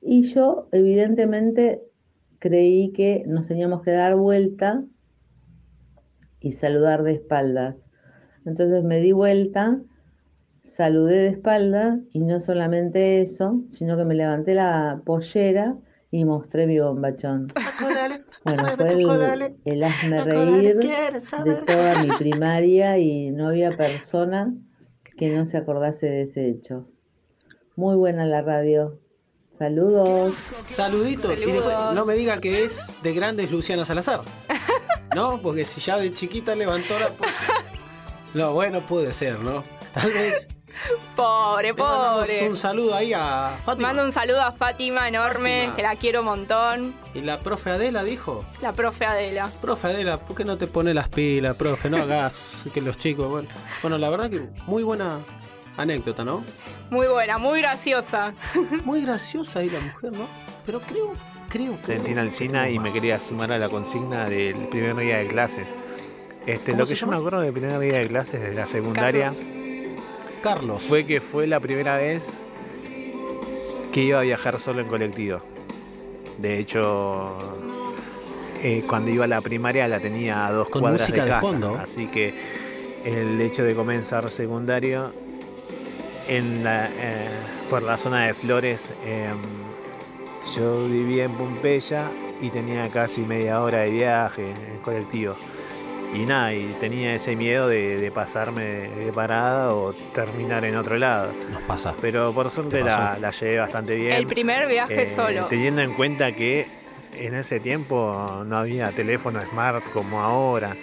Y 0.00 0.22
yo 0.22 0.68
evidentemente 0.72 1.82
creí 2.38 2.92
que 2.92 3.22
nos 3.26 3.46
teníamos 3.46 3.82
que 3.82 3.92
dar 3.92 4.16
vuelta 4.16 4.82
y 6.40 6.52
saludar 6.52 7.02
de 7.02 7.12
espaldas. 7.12 7.76
Entonces 8.46 8.82
me 8.82 9.00
di 9.00 9.12
vuelta, 9.12 9.80
saludé 10.62 11.16
de 11.16 11.28
espalda 11.28 11.98
y 12.12 12.20
no 12.20 12.40
solamente 12.40 13.22
eso, 13.22 13.60
sino 13.68 13.96
que 13.96 14.04
me 14.04 14.14
levanté 14.14 14.54
la 14.54 15.00
pollera 15.04 15.76
y 16.10 16.24
mostré 16.24 16.66
mi 16.66 16.78
bombachón. 16.78 17.48
Bueno, 18.42 18.64
fue 18.78 18.88
el, 18.88 19.54
el 19.66 19.84
hazme 19.84 20.24
reír 20.24 20.78
de 20.78 21.54
toda 21.66 22.02
mi 22.02 22.08
primaria 22.18 22.96
y 22.96 23.30
no 23.30 23.48
había 23.48 23.76
persona 23.76 24.54
que 25.18 25.28
no 25.28 25.44
se 25.44 25.58
acordase 25.58 26.06
de 26.06 26.22
ese 26.22 26.48
hecho. 26.48 26.88
Muy 27.76 27.96
buena 27.96 28.24
la 28.24 28.40
radio. 28.40 28.98
Saludos. 29.58 30.34
Saludito. 30.64 31.34
Y 31.34 31.36
después 31.52 31.76
no 31.94 32.06
me 32.06 32.14
diga 32.14 32.38
que 32.38 32.64
es 32.64 32.86
de 33.02 33.12
grandes 33.12 33.50
Luciana 33.50 33.84
Salazar. 33.84 34.22
¿No? 35.14 35.42
Porque 35.42 35.66
si 35.66 35.82
ya 35.82 35.98
de 35.98 36.10
chiquita 36.14 36.56
levantó 36.56 36.98
la. 36.98 37.08
pues- 37.08 37.30
No, 38.34 38.52
bueno, 38.52 38.80
puede 38.80 39.12
ser, 39.12 39.40
¿no? 39.40 39.64
Tal 39.92 40.12
vez. 40.12 40.48
Pobre, 41.16 41.74
pobre. 41.74 42.48
un 42.48 42.56
saludo 42.56 42.94
ahí 42.94 43.12
a 43.12 43.58
Fátima. 43.64 43.88
Mando 43.88 44.04
un 44.04 44.12
saludo 44.12 44.40
a 44.40 44.52
Fátima 44.52 45.08
enorme, 45.08 45.66
Fátima. 45.66 45.76
que 45.76 45.82
la 45.82 45.96
quiero 45.96 46.20
un 46.20 46.26
montón. 46.26 46.94
Y 47.12 47.20
la 47.20 47.38
profe 47.40 47.70
Adela 47.70 48.02
dijo. 48.02 48.44
La 48.62 48.72
profe 48.72 49.04
Adela. 49.04 49.50
Profe 49.60 49.88
Adela, 49.88 50.18
¿por 50.18 50.36
qué 50.36 50.44
no 50.44 50.56
te 50.56 50.66
pone 50.66 50.94
las 50.94 51.08
pilas, 51.08 51.56
profe? 51.56 51.90
No 51.90 51.98
hagas 51.98 52.66
que 52.72 52.80
los 52.80 52.96
chicos. 52.96 53.28
Bueno, 53.28 53.48
bueno 53.82 53.98
la 53.98 54.08
verdad 54.08 54.30
que 54.30 54.48
muy 54.66 54.82
buena 54.82 55.18
anécdota, 55.76 56.24
¿no? 56.24 56.44
Muy 56.88 57.08
buena, 57.08 57.36
muy 57.38 57.60
graciosa. 57.60 58.34
Muy 58.84 59.02
graciosa 59.02 59.60
ahí 59.60 59.70
la 59.70 59.80
mujer, 59.80 60.12
¿no? 60.12 60.26
Pero 60.66 60.80
creo, 60.80 61.12
creo, 61.48 61.76
creo. 61.82 61.98
Valentina 61.98 62.22
Alcina 62.22 62.68
y 62.70 62.78
me 62.78 62.92
quería 62.92 63.20
sumar 63.20 63.52
a 63.52 63.58
la 63.58 63.68
consigna 63.68 64.28
del 64.28 64.68
primer 64.68 64.96
día 64.96 65.18
de 65.18 65.28
clases. 65.28 65.76
Este, 66.46 66.72
¿Cómo 66.72 66.82
lo 66.82 66.88
que 66.88 66.94
yo 66.94 67.06
me 67.06 67.16
acuerdo 67.16 67.40
del 67.40 67.52
primer 67.52 67.78
día 67.78 67.98
de 67.98 68.08
clases 68.08 68.40
de 68.40 68.54
la 68.54 68.66
secundaria 68.66 69.28
Carlos. 69.28 69.44
Carlos. 70.42 70.82
fue 70.82 71.04
que 71.04 71.20
fue 71.20 71.46
la 71.46 71.60
primera 71.60 71.96
vez 71.96 72.40
que 73.92 74.02
iba 74.02 74.20
a 74.20 74.22
viajar 74.22 74.58
solo 74.58 74.80
en 74.80 74.88
colectivo. 74.88 75.40
De 76.38 76.58
hecho, 76.58 77.36
eh, 78.62 78.84
cuando 78.88 79.10
iba 79.10 79.24
a 79.24 79.28
la 79.28 79.40
primaria 79.40 79.86
la 79.88 80.00
tenía 80.00 80.46
a 80.46 80.52
dos 80.52 80.68
Con 80.70 80.80
cuadras 80.82 81.02
música 81.02 81.22
de 81.22 81.26
de 81.26 81.30
casa. 81.32 81.40
fondo. 81.40 81.76
Así 81.76 82.06
que 82.06 82.34
el 83.04 83.40
hecho 83.40 83.62
de 83.64 83.74
comenzar 83.74 84.30
secundario 84.30 85.12
en 86.28 86.64
la, 86.64 86.86
eh, 86.88 87.28
por 87.68 87.82
la 87.82 87.98
zona 87.98 88.26
de 88.26 88.34
Flores, 88.34 88.92
em, 89.04 89.38
yo 90.56 90.86
vivía 90.86 91.24
en 91.24 91.32
Pompeya 91.32 92.10
y 92.40 92.48
tenía 92.50 92.88
casi 92.88 93.20
media 93.22 93.60
hora 93.60 93.80
de 93.80 93.90
viaje 93.90 94.50
en 94.50 94.78
colectivo. 94.82 95.34
Y 96.12 96.26
nada, 96.26 96.52
y 96.52 96.74
tenía 96.80 97.14
ese 97.14 97.36
miedo 97.36 97.68
de, 97.68 97.98
de 97.98 98.10
pasarme 98.10 98.64
de, 98.64 98.88
de 99.06 99.12
parada 99.12 99.72
o 99.74 99.92
terminar 100.12 100.64
en 100.64 100.74
otro 100.76 100.96
lado. 100.98 101.32
Nos 101.52 101.62
pasa. 101.62 101.94
Pero 102.00 102.32
por 102.34 102.50
suerte 102.50 102.82
la, 102.82 103.16
la 103.20 103.30
llevé 103.30 103.58
bastante 103.58 103.94
bien. 103.94 104.12
El 104.12 104.26
primer 104.26 104.66
viaje 104.66 105.04
eh, 105.04 105.06
solo. 105.06 105.46
Teniendo 105.46 105.82
en 105.82 105.94
cuenta 105.94 106.32
que 106.32 106.66
en 107.14 107.34
ese 107.34 107.60
tiempo 107.60 108.42
no 108.44 108.58
había 108.58 108.90
teléfono 108.90 109.40
smart 109.50 109.84
como 109.92 110.20
ahora, 110.20 110.74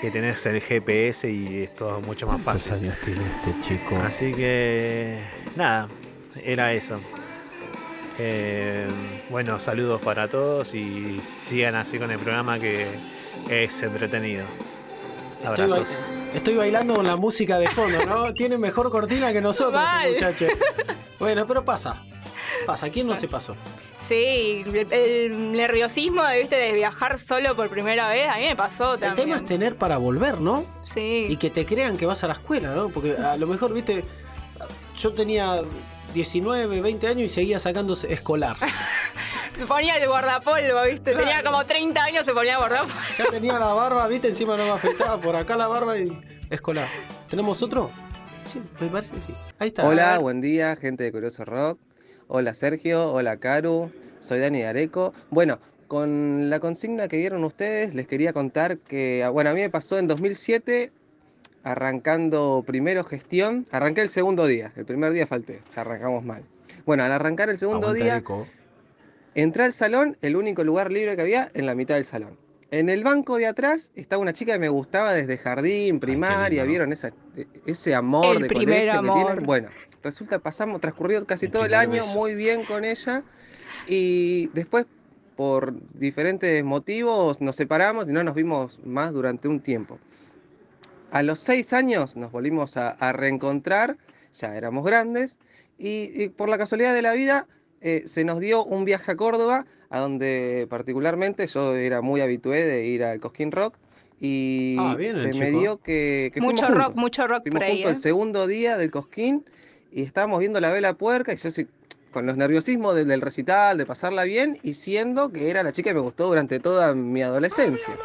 que 0.00 0.10
tenés 0.10 0.44
el 0.46 0.60
GPS 0.62 1.30
y 1.30 1.64
es 1.64 1.74
todo 1.74 2.00
mucho 2.00 2.26
más 2.26 2.40
¿Cuántos 2.42 2.68
fácil. 2.68 2.84
años 2.86 2.98
tiene 3.04 3.20
este 3.28 3.60
chico? 3.60 3.96
Así 3.96 4.32
que 4.32 5.20
nada, 5.54 5.86
era 6.44 6.72
eso. 6.72 6.98
Eh, 8.18 8.86
bueno, 9.30 9.58
saludos 9.58 10.00
para 10.02 10.28
todos 10.28 10.74
y 10.74 11.20
sigan 11.48 11.74
así 11.74 11.98
con 11.98 12.10
el 12.10 12.18
programa 12.18 12.58
que 12.58 12.86
es 13.48 13.82
entretenido. 13.82 14.44
Estoy, 15.42 15.66
ba- 15.68 15.82
estoy 16.34 16.54
bailando 16.56 16.94
con 16.94 17.06
la 17.06 17.16
música 17.16 17.58
de 17.58 17.68
fondo, 17.70 18.04
¿no? 18.06 18.32
Tiene 18.34 18.58
mejor 18.58 18.90
cortina 18.90 19.32
que 19.32 19.40
nosotros, 19.40 19.74
Mal. 19.82 20.12
muchachos. 20.12 20.50
Bueno, 21.18 21.46
pero 21.46 21.64
pasa. 21.64 22.02
Pasa. 22.66 22.90
¿Quién 22.90 23.06
no 23.06 23.14
se 23.14 23.28
pasó? 23.28 23.54
Sí, 24.00 24.64
el, 24.66 24.92
el 24.92 25.52
nerviosismo 25.52 26.24
de, 26.24 26.40
¿viste, 26.40 26.56
de 26.56 26.72
viajar 26.72 27.16
solo 27.20 27.54
por 27.54 27.68
primera 27.68 28.08
vez, 28.08 28.28
a 28.28 28.38
mí 28.38 28.46
me 28.46 28.56
pasó 28.56 28.94
El 28.94 29.00
también. 29.00 29.28
tema 29.28 29.36
es 29.36 29.44
tener 29.44 29.76
para 29.76 29.98
volver, 29.98 30.40
¿no? 30.40 30.64
Sí. 30.82 31.26
Y 31.28 31.36
que 31.36 31.50
te 31.50 31.64
crean 31.64 31.96
que 31.96 32.06
vas 32.06 32.24
a 32.24 32.26
la 32.26 32.32
escuela, 32.32 32.74
¿no? 32.74 32.88
Porque 32.88 33.12
a 33.16 33.36
lo 33.36 33.46
mejor, 33.46 33.72
viste, 33.72 34.02
yo 34.98 35.12
tenía 35.12 35.60
19, 36.14 36.80
20 36.80 37.08
años 37.08 37.22
y 37.22 37.28
seguía 37.28 37.58
sacándose 37.58 38.12
escolar. 38.12 38.56
Me 39.58 39.66
ponía 39.66 39.96
el 39.96 40.08
guardapolvo, 40.08 40.82
¿viste? 40.88 41.14
Tenía 41.14 41.42
como 41.42 41.64
30 41.64 42.02
años, 42.02 42.24
se 42.24 42.32
ponía 42.32 42.58
guardapolvo. 42.58 42.94
Ya 43.18 43.26
tenía 43.26 43.58
la 43.58 43.72
barba, 43.72 44.08
viste, 44.08 44.28
encima 44.28 44.56
no 44.56 44.64
me 44.64 44.70
afectaba. 44.70 45.20
Por 45.20 45.36
acá 45.36 45.56
la 45.56 45.68
barba 45.68 45.98
y 45.98 46.18
escolar. 46.48 46.88
¿Tenemos 47.28 47.62
otro? 47.62 47.90
Sí, 48.46 48.62
me 48.80 48.88
parece 48.88 49.14
que 49.14 49.20
sí. 49.20 49.34
Ahí 49.58 49.68
está. 49.68 49.82
A 49.82 49.88
Hola, 49.88 50.18
buen 50.18 50.40
día, 50.40 50.74
gente 50.76 51.04
de 51.04 51.12
Curioso 51.12 51.44
Rock. 51.44 51.78
Hola 52.28 52.54
Sergio, 52.54 53.12
hola 53.12 53.36
Caru, 53.36 53.92
soy 54.18 54.40
Dani 54.40 54.60
de 54.60 54.66
Areco. 54.66 55.12
Bueno, 55.28 55.58
con 55.86 56.48
la 56.48 56.60
consigna 56.60 57.08
que 57.08 57.18
dieron 57.18 57.44
ustedes, 57.44 57.94
les 57.94 58.06
quería 58.06 58.32
contar 58.32 58.78
que, 58.78 59.22
ah, 59.22 59.28
bueno, 59.28 59.50
a 59.50 59.52
mí 59.52 59.60
me 59.60 59.68
pasó 59.68 59.98
en 59.98 60.08
2007, 60.08 60.90
arrancando 61.64 62.64
primero 62.66 63.04
gestión, 63.04 63.66
arranqué 63.70 64.02
el 64.02 64.08
segundo 64.08 64.46
día, 64.46 64.72
el 64.76 64.84
primer 64.84 65.12
día 65.12 65.26
falté, 65.26 65.62
ya 65.74 65.82
arrancamos 65.82 66.24
mal. 66.24 66.42
Bueno, 66.86 67.04
al 67.04 67.12
arrancar 67.12 67.50
el 67.50 67.58
segundo 67.58 67.88
Aguanta 67.88 68.04
día, 68.04 68.16
Eco. 68.18 68.46
Entré 69.34 69.64
al 69.64 69.72
salón, 69.72 70.16
el 70.20 70.36
único 70.36 70.64
lugar 70.64 70.90
libre 70.92 71.16
que 71.16 71.22
había, 71.22 71.50
en 71.54 71.66
la 71.66 71.74
mitad 71.74 71.94
del 71.94 72.04
salón. 72.04 72.36
En 72.70 72.88
el 72.88 73.04
banco 73.04 73.36
de 73.36 73.46
atrás 73.46 73.92
estaba 73.96 74.22
una 74.22 74.32
chica 74.32 74.54
que 74.54 74.58
me 74.58 74.68
gustaba 74.68 75.12
desde 75.12 75.36
jardín, 75.38 76.00
primaria, 76.00 76.48
lindo, 76.48 76.64
¿no? 76.64 76.68
¿vieron 76.68 76.92
esa, 76.92 77.12
ese 77.66 77.94
amor 77.94 78.36
El 78.36 78.42
de 78.42 78.48
primer 78.48 78.66
colegio 78.66 78.92
que 78.92 78.98
amor. 78.98 79.26
tienen? 79.26 79.46
Bueno, 79.46 79.68
resulta 80.02 80.38
pasamos, 80.38 80.80
transcurrió 80.80 81.24
casi 81.26 81.46
El 81.46 81.52
todo 81.52 81.64
el 81.66 81.74
año 81.74 82.02
beso. 82.02 82.14
muy 82.18 82.34
bien 82.34 82.64
con 82.64 82.84
ella 82.84 83.22
y 83.86 84.48
después 84.54 84.86
por 85.36 85.74
diferentes 85.94 86.62
motivos 86.64 87.40
nos 87.40 87.56
separamos 87.56 88.08
y 88.08 88.12
no 88.12 88.22
nos 88.24 88.34
vimos 88.34 88.80
más 88.84 89.12
durante 89.12 89.48
un 89.48 89.60
tiempo. 89.60 89.98
A 91.12 91.22
los 91.22 91.38
seis 91.38 91.72
años 91.72 92.16
nos 92.16 92.32
volvimos 92.32 92.76
a, 92.76 92.88
a 92.90 93.12
reencontrar, 93.12 93.96
ya 94.32 94.56
éramos 94.56 94.84
grandes, 94.84 95.38
y, 95.78 96.10
y 96.14 96.28
por 96.30 96.48
la 96.48 96.56
casualidad 96.58 96.94
de 96.94 97.02
la 97.02 97.12
vida 97.12 97.46
eh, 97.82 98.02
se 98.06 98.24
nos 98.24 98.40
dio 98.40 98.64
un 98.64 98.84
viaje 98.84 99.12
a 99.12 99.16
Córdoba, 99.16 99.66
a 99.90 99.98
donde 100.00 100.66
particularmente 100.70 101.46
yo 101.46 101.76
era 101.76 102.00
muy 102.00 102.20
habitué 102.22 102.64
de 102.64 102.86
ir 102.86 103.04
al 103.04 103.20
Cosquín 103.20 103.52
Rock, 103.52 103.76
y 104.20 104.76
Ah, 104.78 104.94
bien 104.96 105.12
se 105.14 105.34
me 105.34 105.50
dio 105.50 105.78
que, 105.82 106.30
que 106.32 106.40
Mucho 106.40 106.64
fuimos 106.66 106.78
rock, 106.78 106.86
juntos. 106.86 107.00
mucho 107.02 107.26
rock 107.26 107.42
Fuimos 107.42 107.58
por 107.60 107.62
ahí. 107.64 107.72
juntos 107.82 107.90
el 107.90 107.96
¿eh? 107.98 108.00
segundo 108.00 108.46
día 108.46 108.76
del 108.78 108.90
Cosquín 108.90 109.44
y 109.90 110.02
estábamos 110.02 110.40
viendo 110.40 110.60
la 110.60 110.70
vela 110.70 110.94
puerca 110.94 111.32
y 111.32 111.36
yo 111.36 111.50
sí, 111.50 111.66
con 112.12 112.26
los 112.26 112.36
nerviosismos 112.36 112.94
del, 112.94 113.08
del 113.08 113.20
recital, 113.20 113.78
de 113.78 113.86
pasarla 113.86 114.24
bien 114.24 114.58
y 114.62 114.74
siendo 114.74 115.30
que 115.32 115.50
era 115.50 115.62
la 115.62 115.72
chica 115.72 115.90
que 115.90 115.94
me 115.94 116.00
gustó 116.00 116.28
durante 116.28 116.60
toda 116.60 116.94
mi 116.94 117.22
adolescencia. 117.22 117.96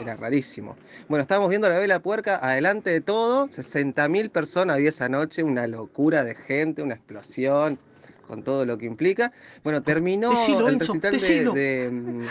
Era 0.00 0.16
rarísimo. 0.16 0.76
Bueno, 1.08 1.20
estábamos 1.22 1.50
viendo 1.50 1.68
la 1.68 1.78
vela 1.78 1.98
puerca 2.00 2.36
adelante 2.42 2.90
de 2.90 3.00
todo, 3.02 3.48
60.000 3.48 4.30
personas 4.30 4.76
había 4.76 4.88
esa 4.88 5.08
noche, 5.08 5.42
una 5.42 5.66
locura 5.66 6.22
de 6.24 6.34
gente, 6.34 6.82
una 6.82 6.94
explosión, 6.94 7.78
con 8.26 8.42
todo 8.42 8.64
lo 8.64 8.78
que 8.78 8.86
implica. 8.86 9.32
Bueno, 9.64 9.82
terminó 9.82 10.30
Decilo, 10.30 10.68
el 10.68 10.74
Enzo, 10.74 10.92
recital 10.92 11.12
de- 11.12 11.18
decilo. 11.18 11.52
de, 11.52 12.28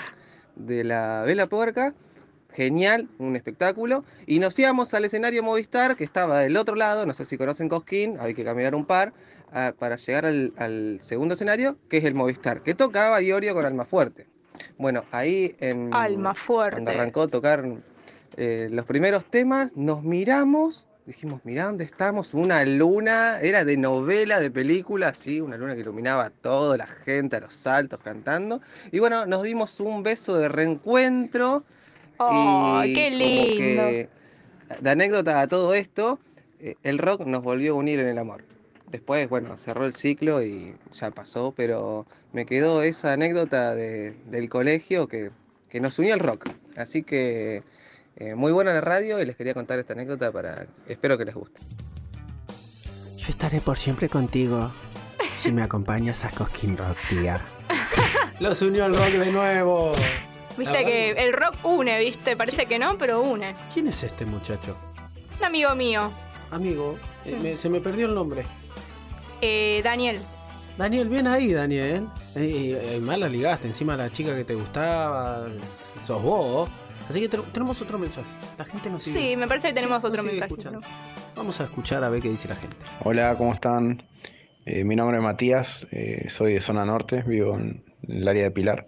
de 0.55 0.83
la 0.83 1.23
vela 1.25 1.47
puerca 1.47 1.93
genial, 2.51 3.07
un 3.17 3.35
espectáculo. 3.35 4.03
Y 4.25 4.39
nos 4.39 4.57
íbamos 4.59 4.93
al 4.93 5.05
escenario 5.05 5.43
Movistar, 5.43 5.95
que 5.95 6.03
estaba 6.03 6.39
del 6.39 6.57
otro 6.57 6.75
lado, 6.75 7.05
no 7.05 7.13
sé 7.13 7.25
si 7.25 7.37
conocen 7.37 7.69
Cosquín, 7.69 8.17
hay 8.19 8.33
que 8.33 8.43
caminar 8.43 8.75
un 8.75 8.85
par, 8.85 9.13
ah, 9.53 9.73
para 9.77 9.95
llegar 9.95 10.25
al, 10.25 10.53
al 10.57 10.99
segundo 11.01 11.33
escenario, 11.35 11.77
que 11.89 11.97
es 11.97 12.05
el 12.05 12.15
Movistar, 12.15 12.61
que 12.61 12.73
tocaba 12.73 13.21
Iorio 13.21 13.53
con 13.53 13.65
Alma 13.65 13.85
Fuerte. 13.85 14.27
Bueno, 14.77 15.03
ahí 15.11 15.55
en, 15.59 15.93
Alma 15.93 16.33
cuando 16.47 16.91
arrancó 16.91 17.23
a 17.23 17.27
tocar 17.27 17.65
eh, 18.37 18.69
los 18.71 18.85
primeros 18.85 19.25
temas, 19.25 19.75
nos 19.75 20.03
miramos, 20.03 20.87
dijimos, 21.05 21.41
mirá 21.43 21.65
dónde 21.65 21.83
estamos, 21.83 22.33
una 22.33 22.63
luna, 22.65 23.39
era 23.41 23.65
de 23.65 23.77
novela, 23.77 24.39
de 24.39 24.51
película, 24.51 25.09
así, 25.09 25.41
una 25.41 25.57
luna 25.57 25.75
que 25.75 25.81
iluminaba 25.81 26.25
a 26.25 26.29
toda 26.29 26.77
la 26.77 26.87
gente, 26.87 27.37
a 27.37 27.41
los 27.41 27.53
saltos, 27.53 27.99
cantando. 28.01 28.61
Y 28.91 28.99
bueno, 28.99 29.25
nos 29.25 29.43
dimos 29.43 29.79
un 29.79 30.03
beso 30.03 30.37
de 30.37 30.49
reencuentro. 30.49 31.63
¡Oh, 32.19 32.81
Y 32.85 32.93
qué 32.93 33.05
como 33.09 33.17
lindo! 33.17 33.83
que, 33.87 34.09
de 34.81 34.89
anécdota 34.89 35.41
a 35.41 35.47
todo 35.47 35.73
esto, 35.73 36.19
eh, 36.59 36.75
el 36.83 36.97
rock 36.97 37.21
nos 37.25 37.41
volvió 37.43 37.71
a 37.73 37.75
unir 37.75 37.99
en 37.99 38.07
el 38.07 38.17
amor. 38.17 38.43
Después, 38.91 39.29
bueno, 39.29 39.57
cerró 39.57 39.85
el 39.85 39.93
ciclo 39.93 40.43
y 40.43 40.75
ya 40.91 41.11
pasó, 41.11 41.53
pero 41.55 42.05
me 42.33 42.45
quedó 42.45 42.81
esa 42.83 43.13
anécdota 43.13 43.75
de- 43.75 44.15
del 44.25 44.49
colegio 44.49 45.07
que, 45.07 45.31
que 45.69 45.79
nos 45.79 45.97
unió 45.99 46.13
el 46.13 46.19
rock. 46.19 46.49
Así 46.75 47.03
que 47.03 47.63
eh, 48.17 48.35
muy 48.35 48.51
buena 48.51 48.73
la 48.73 48.81
radio 48.81 49.21
y 49.21 49.25
les 49.25 49.35
quería 49.35 49.53
contar 49.53 49.79
esta 49.79 49.93
anécdota 49.93 50.31
para. 50.31 50.65
Espero 50.87 51.17
que 51.17 51.25
les 51.25 51.35
guste. 51.35 51.61
Yo 53.17 53.27
estaré 53.29 53.61
por 53.61 53.77
siempre 53.77 54.09
contigo 54.09 54.71
si 55.35 55.51
me 55.51 55.61
acompañas 55.63 56.25
a 56.25 56.31
Cosquín 56.31 56.75
Rock, 56.77 56.97
tía. 57.09 57.45
Los 58.39 58.61
unió 58.61 58.85
el 58.85 58.95
rock 58.95 59.11
de 59.11 59.31
nuevo. 59.31 59.91
Viste 60.59 60.83
que 60.85 61.11
el 61.11 61.33
rock 61.33 61.55
une, 61.63 61.97
viste, 61.99 62.35
parece 62.35 62.65
que 62.65 62.77
no, 62.77 62.97
pero 62.97 63.21
une. 63.21 63.55
¿Quién 63.73 63.87
es 63.87 64.03
este 64.03 64.25
muchacho? 64.25 64.77
Un 65.39 65.45
amigo 65.45 65.73
mío, 65.75 66.11
Amigo, 66.51 66.97
eh, 67.25 67.37
me- 67.41 67.57
se 67.57 67.69
me 67.69 67.79
perdió 67.79 68.07
el 68.07 68.13
nombre. 68.15 68.43
eh, 69.41 69.81
Daniel. 69.83 70.19
Daniel, 70.77 71.09
bien 71.09 71.27
ahí, 71.27 71.51
Daniel. 71.53 72.07
Eh, 72.35 72.95
eh, 72.95 72.99
mal 73.01 73.19
la 73.19 73.27
ligaste, 73.29 73.67
encima 73.67 73.95
la 73.97 74.11
chica 74.11 74.35
que 74.35 74.43
te 74.45 74.55
gustaba, 74.55 75.47
sos 76.01 76.21
vos. 76.23 76.69
Así 77.09 77.19
que 77.21 77.29
te- 77.29 77.37
tenemos 77.51 77.81
otro 77.81 77.97
mensaje. 77.99 78.27
La 78.57 78.65
gente 78.65 78.89
nos 78.89 79.03
sigue. 79.03 79.19
Sí, 79.31 79.35
me 79.37 79.47
parece 79.47 79.69
que 79.69 79.73
tenemos 79.75 79.97
Sí, 80.01 80.03
nos 80.03 80.11
otro 80.11 80.23
sigue 80.29 80.39
mensaje. 80.47 80.77
Vamos 81.35 81.59
a 81.59 81.63
escuchar 81.65 82.03
a 82.03 82.09
ver 82.09 82.21
qué 82.21 82.29
dice 82.29 82.47
la 82.47 82.55
gente. 82.55 82.77
Hola, 83.03 83.35
¿cómo 83.37 83.53
están? 83.53 84.01
Eh, 84.65 84.83
mi 84.83 84.95
nombre 84.95 85.17
es 85.17 85.23
Matías, 85.23 85.87
eh, 85.91 86.27
soy 86.29 86.53
de 86.53 86.61
zona 86.61 86.85
norte, 86.85 87.23
vivo 87.23 87.55
en 87.55 87.83
el 88.07 88.27
área 88.27 88.43
de 88.43 88.51
Pilar. 88.51 88.85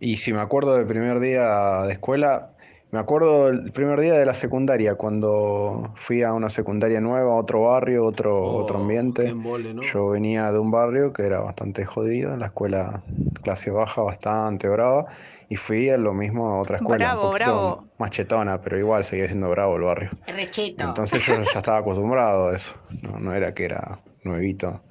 Y 0.00 0.18
si 0.18 0.32
me 0.32 0.40
acuerdo 0.40 0.76
del 0.76 0.86
primer 0.86 1.20
día 1.20 1.82
de 1.82 1.92
escuela, 1.92 2.50
me 2.90 2.98
acuerdo 3.00 3.46
del 3.46 3.72
primer 3.72 3.98
día 4.00 4.14
de 4.14 4.26
la 4.26 4.34
secundaria, 4.34 4.94
cuando 4.94 5.90
fui 5.96 6.22
a 6.22 6.32
una 6.32 6.48
secundaria 6.50 7.00
nueva, 7.00 7.32
a 7.32 7.36
otro 7.36 7.62
barrio, 7.62 8.04
otro, 8.04 8.42
otro 8.42 8.78
Oh, 8.78 8.82
ambiente. 8.82 9.22
qué 9.24 9.28
embole, 9.30 9.74
¿no? 9.74 9.82
Yo 9.82 10.08
venía 10.10 10.52
de 10.52 10.58
un 10.58 10.70
barrio 10.70 11.12
que 11.12 11.22
era 11.24 11.40
bastante 11.40 11.84
jodido, 11.84 12.36
la 12.36 12.46
escuela 12.46 13.02
clase 13.42 13.70
baja, 13.70 14.02
bastante 14.02 14.68
brava, 14.68 15.06
y 15.48 15.56
fui 15.56 15.88
a 15.90 15.96
lo 15.96 16.12
mismo 16.12 16.48
a 16.48 16.58
otra 16.60 16.76
escuela, 16.76 17.06
Bravo, 17.06 17.22
un 17.26 17.30
poquito 17.32 17.50
bravo. 17.52 17.84
más 17.98 18.10
chetona, 18.10 18.60
pero 18.60 18.78
igual 18.78 19.02
seguía 19.04 19.26
siendo 19.26 19.48
bravo 19.50 19.76
el 19.76 19.82
barrio. 19.82 20.10
Rechito. 20.26 20.84
Entonces 20.84 21.24
yo 21.24 21.34
ya 21.42 21.58
estaba 21.60 21.78
acostumbrado 21.78 22.48
a 22.48 22.56
eso, 22.56 22.74
no, 23.02 23.18
no 23.18 23.32
era 23.34 23.54
que 23.54 23.64
era 23.64 23.98
nuevito. 24.24 24.82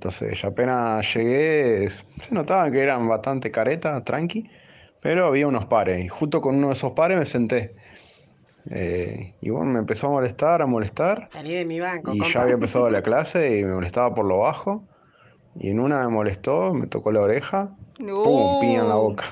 Entonces 0.00 0.40
ya 0.40 0.48
apenas 0.48 1.14
llegué, 1.14 1.86
se 1.90 2.34
notaba 2.34 2.70
que 2.70 2.80
eran 2.80 3.06
bastante 3.06 3.50
caretas, 3.50 4.02
tranqui, 4.02 4.48
pero 4.98 5.26
había 5.26 5.46
unos 5.46 5.66
pares 5.66 6.02
y 6.02 6.08
justo 6.08 6.40
con 6.40 6.56
uno 6.56 6.68
de 6.68 6.72
esos 6.72 6.92
pares 6.92 7.18
me 7.18 7.26
senté. 7.26 7.74
Eh, 8.70 9.34
y 9.42 9.50
bueno, 9.50 9.72
me 9.72 9.78
empezó 9.78 10.06
a 10.06 10.10
molestar, 10.10 10.62
a 10.62 10.66
molestar 10.66 11.28
Salí 11.30 11.54
de 11.54 11.66
mi 11.66 11.80
banco, 11.80 12.14
y 12.14 12.18
compa. 12.18 12.32
ya 12.32 12.42
había 12.42 12.54
empezado 12.54 12.88
la 12.88 13.02
clase 13.02 13.58
y 13.58 13.62
me 13.62 13.74
molestaba 13.74 14.14
por 14.14 14.24
lo 14.24 14.38
bajo 14.38 14.84
y 15.54 15.68
en 15.68 15.80
una 15.80 16.00
me 16.00 16.08
molestó, 16.08 16.72
me 16.72 16.86
tocó 16.86 17.12
la 17.12 17.20
oreja, 17.20 17.76
¡pum! 17.98 18.58
piña 18.62 18.80
en 18.80 18.88
la 18.88 18.94
boca. 18.94 19.24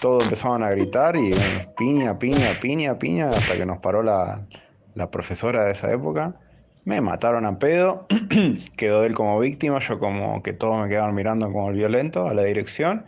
Todos 0.00 0.24
empezaban 0.24 0.62
a 0.62 0.70
gritar 0.70 1.16
y 1.16 1.32
bueno, 1.34 1.74
piña, 1.76 2.18
piña, 2.18 2.58
piña, 2.60 2.98
piña, 2.98 3.28
hasta 3.28 3.58
que 3.58 3.66
nos 3.66 3.76
paró 3.80 4.02
la, 4.02 4.46
la 4.94 5.10
profesora 5.10 5.64
de 5.64 5.72
esa 5.72 5.92
época. 5.92 6.40
Me 6.88 7.02
mataron 7.02 7.44
a 7.44 7.58
pedo, 7.58 8.06
quedó 8.78 9.04
él 9.04 9.14
como 9.14 9.38
víctima, 9.38 9.78
yo 9.78 9.98
como 9.98 10.42
que 10.42 10.54
todos 10.54 10.80
me 10.82 10.88
quedaban 10.88 11.14
mirando 11.14 11.52
como 11.52 11.68
el 11.68 11.76
violento 11.76 12.26
a 12.26 12.32
la 12.32 12.44
dirección. 12.44 13.04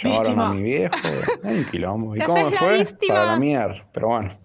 Llevaron 0.00 0.38
a 0.38 0.52
mi 0.52 0.62
viejo, 0.62 0.94
un 1.42 1.64
quilombo. 1.64 2.14
¿Y 2.14 2.20
cómo 2.20 2.44
me 2.44 2.52
fue? 2.52 2.78
víctima. 2.78 3.14
Para 3.14 3.26
la 3.32 3.36
mierda, 3.40 3.84
pero 3.90 4.06
bueno. 4.06 4.38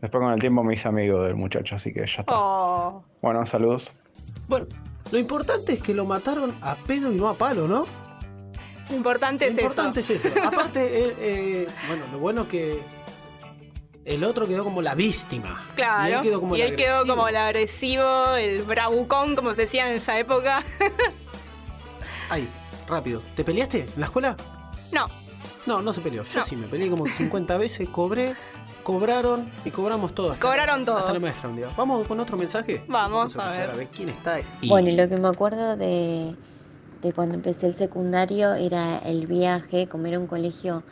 Después 0.00 0.22
con 0.22 0.32
el 0.32 0.38
tiempo 0.38 0.62
me 0.62 0.74
hice 0.74 0.86
amigo 0.86 1.20
del 1.24 1.34
muchacho, 1.34 1.74
así 1.74 1.92
que 1.92 2.06
ya 2.06 2.20
está. 2.20 2.26
oh. 2.28 3.02
Bueno, 3.20 3.44
saludos. 3.44 3.92
Bueno, 4.46 4.66
lo 5.10 5.18
importante 5.18 5.72
es 5.72 5.82
que 5.82 5.92
lo 5.92 6.04
mataron 6.04 6.54
a 6.62 6.76
pedo 6.76 7.10
y 7.10 7.16
no 7.16 7.26
a 7.26 7.34
palo, 7.34 7.66
¿no? 7.66 7.86
Lo 8.88 8.94
importante 8.96 9.46
Lo 9.46 9.50
es 9.50 9.58
importante 9.58 9.98
eso. 9.98 10.12
es 10.12 10.26
eso. 10.26 10.42
Aparte, 10.44 11.08
eh, 11.08 11.14
eh, 11.18 11.66
bueno, 11.88 12.04
lo 12.12 12.18
bueno 12.20 12.42
es 12.42 12.48
que 12.50 12.95
el 14.06 14.24
otro 14.24 14.46
quedó 14.46 14.64
como 14.64 14.80
la 14.80 14.94
víctima. 14.94 15.62
Claro. 15.74 16.08
Y 16.08 16.12
él 16.14 16.22
quedó 16.22 16.40
como 16.40 16.56
y 16.56 16.62
el 16.62 16.76
quedó 16.76 16.94
agresivo. 16.94 17.14
como 17.16 17.28
el 17.28 17.36
agresivo, 17.36 18.28
el 18.36 18.62
bravucón, 18.62 19.36
como 19.36 19.52
se 19.54 19.62
decía 19.62 19.90
en 19.90 19.96
esa 19.98 20.18
época. 20.18 20.64
Ay, 22.30 22.48
rápido. 22.88 23.22
¿Te 23.34 23.44
peleaste 23.44 23.80
en 23.80 24.00
la 24.00 24.06
escuela? 24.06 24.36
no, 24.92 25.08
No, 25.66 25.82
no 25.82 25.92
se 25.92 26.00
peleó. 26.00 26.22
Yo 26.24 26.40
No. 26.40 26.46
sí 26.46 26.56
me 26.56 26.66
peleé 26.66 26.88
como 26.90 27.06
50 27.06 27.56
veces, 27.58 27.88
cobré, 27.88 28.34
cobraron 28.82 29.50
y 29.64 29.70
cobramos 29.70 30.14
todos. 30.14 30.38
cobraron 30.38 30.80
Hasta 30.80 30.98
todo. 31.02 31.12
la 31.12 31.20
maestra 31.20 31.48
un 31.48 31.56
día. 31.56 31.68
Vamos 31.76 32.06
con 32.06 32.20
otro 32.20 32.36
mensaje. 32.36 32.84
Vamos 32.88 33.36
a 33.36 33.40
escuchar 33.50 33.60
ver. 33.66 33.70
A 33.70 33.76
ver 33.76 33.88
quién 33.88 34.08
está 34.10 34.34
ahí. 34.34 34.44
Bueno, 34.68 34.88
y 34.88 34.96
lo 34.96 35.08
que 35.08 35.16
me 35.16 35.28
acuerdo 35.28 35.76
de, 35.76 36.34
de 37.02 37.12
cuando 37.12 37.34
empecé 37.34 37.66
el 37.66 37.74
secundario 37.74 38.54
era 38.54 38.98
el 38.98 39.26
viaje, 39.26 39.88
como 39.88 40.06
era 40.06 40.18
un 40.18 40.26
colegio 40.28 40.82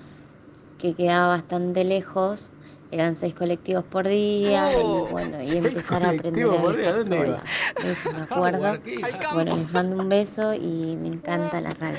que 0.79 0.95
quedaba 0.95 1.29
bastante 1.29 1.85
lejos, 1.85 2.51
eran 2.95 3.17
seis 3.17 3.35
colectivos 3.35 3.85
por 3.85 4.07
día 4.07 4.67
Oh, 4.77 5.07
y 5.09 5.13
bueno, 5.13 5.39
y 5.43 5.57
empezar 5.57 6.05
a 6.05 6.11
aprender 6.11 6.47
colectivos 6.47 6.59
a 6.59 6.63
por 6.63 6.77
día, 6.77 6.93
viajar 6.93 7.07
sola. 7.07 7.43
Eso 7.85 8.13
me 8.13 8.23
acuerdo. 8.23 8.79
Bueno, 9.33 9.57
les 9.57 9.73
mando 9.73 10.03
un 10.03 10.09
beso 10.09 10.55
y 10.55 10.97
me 10.97 11.09
encanta 11.09 11.61
la 11.61 11.71
radio. 11.71 11.99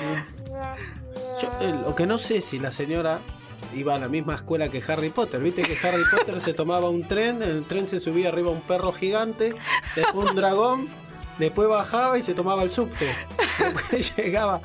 Yo, 1.40 1.48
eh, 1.60 1.74
lo 1.86 1.94
que 1.94 2.06
no 2.06 2.18
sé 2.18 2.40
si 2.40 2.58
la 2.58 2.72
señora 2.72 3.20
iba 3.74 3.94
a 3.94 3.98
la 3.98 4.08
misma 4.08 4.34
escuela 4.34 4.68
que 4.70 4.82
Harry 4.86 5.10
Potter. 5.10 5.40
Viste 5.40 5.62
que 5.62 5.76
Harry 5.86 6.02
Potter 6.10 6.40
se 6.40 6.54
tomaba 6.54 6.88
un 6.88 7.02
tren, 7.02 7.42
en 7.42 7.50
el 7.50 7.64
tren 7.64 7.88
se 7.88 8.00
subía 8.00 8.28
arriba 8.28 8.50
un 8.50 8.62
perro 8.62 8.92
gigante, 8.92 9.54
después 9.94 10.30
un 10.30 10.36
dragón, 10.36 10.88
después 11.38 11.68
bajaba 11.68 12.18
y 12.18 12.22
se 12.22 12.34
tomaba 12.34 12.62
el 12.62 12.70
subte. 12.70 13.06
Después 13.58 14.14
llegaba. 14.16 14.60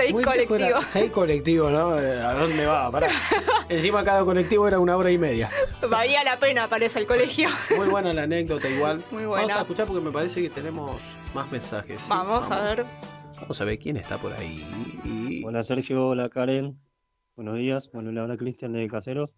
Seis 0.00 0.12
Muy 0.14 0.22
era- 0.22 0.32
colectivos. 0.46 0.88
Seis 0.88 1.10
colectivos, 1.10 1.70
¿no? 1.72 2.00
Eh, 2.00 2.20
¿A 2.22 2.32
dónde 2.32 2.64
va? 2.64 2.90
Pará. 2.90 3.08
Encima 3.68 4.02
cada 4.02 4.24
colectivo 4.24 4.66
era 4.66 4.78
una 4.78 4.96
hora 4.96 5.10
y 5.10 5.18
media. 5.18 5.50
Valía 5.90 6.24
la 6.24 6.38
pena, 6.38 6.68
parece 6.68 7.00
el 7.00 7.06
colegio. 7.06 7.50
Muy 7.76 7.88
buena 7.88 8.12
la 8.14 8.22
anécdota 8.22 8.66
igual. 8.68 9.04
Muy 9.10 9.24
Vamos 9.24 9.40
buena. 9.40 9.56
a 9.56 9.60
escuchar 9.60 9.86
porque 9.86 10.00
me 10.02 10.10
parece 10.10 10.40
que 10.40 10.48
tenemos 10.48 10.98
más 11.34 11.52
mensajes. 11.52 12.00
¿sí? 12.00 12.06
Vamos 12.08 12.50
a 12.50 12.60
ver. 12.62 12.86
Vamos 13.42 13.60
a 13.60 13.64
ver 13.66 13.78
quién 13.78 13.98
está 13.98 14.16
por 14.16 14.32
ahí. 14.32 14.64
Y- 15.04 15.44
Hola 15.44 15.62
Sergio, 15.62 16.08
hola 16.08 16.30
Karen, 16.30 16.78
buenos 17.36 17.58
días. 17.58 17.90
Bueno, 17.92 18.10
le 18.10 18.20
habla 18.20 18.38
Cristian 18.38 18.72
de 18.72 18.88
Caseros. 18.88 19.36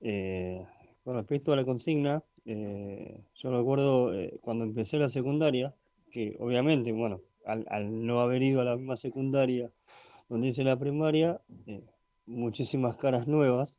Eh, 0.00 0.64
con 1.04 1.14
respecto 1.14 1.52
a 1.52 1.56
la 1.56 1.64
consigna, 1.64 2.24
eh, 2.44 3.22
yo 3.36 3.56
recuerdo 3.56 4.12
eh, 4.14 4.36
cuando 4.40 4.64
empecé 4.64 4.98
la 4.98 5.08
secundaria, 5.08 5.74
que 6.10 6.36
obviamente, 6.40 6.90
bueno, 6.92 7.20
al, 7.46 7.64
al 7.70 8.04
no 8.04 8.18
haber 8.20 8.42
ido 8.42 8.60
a 8.60 8.64
la 8.64 8.76
misma 8.76 8.96
secundaria 8.96 9.70
donde 10.28 10.48
hice 10.48 10.64
la 10.64 10.78
primaria, 10.78 11.40
eh, 11.66 11.84
muchísimas 12.26 12.96
caras 12.96 13.26
nuevas. 13.26 13.78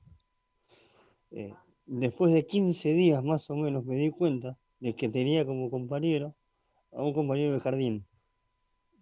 Eh, 1.31 1.53
después 1.85 2.33
de 2.33 2.45
15 2.45 2.93
días 2.93 3.23
más 3.23 3.49
o 3.49 3.55
menos 3.55 3.85
me 3.85 3.95
di 3.95 4.09
cuenta 4.11 4.57
de 4.79 4.95
que 4.95 5.09
tenía 5.09 5.45
como 5.45 5.69
compañero 5.69 6.35
a 6.91 7.03
un 7.03 7.13
compañero 7.13 7.53
de 7.53 7.59
jardín. 7.59 8.05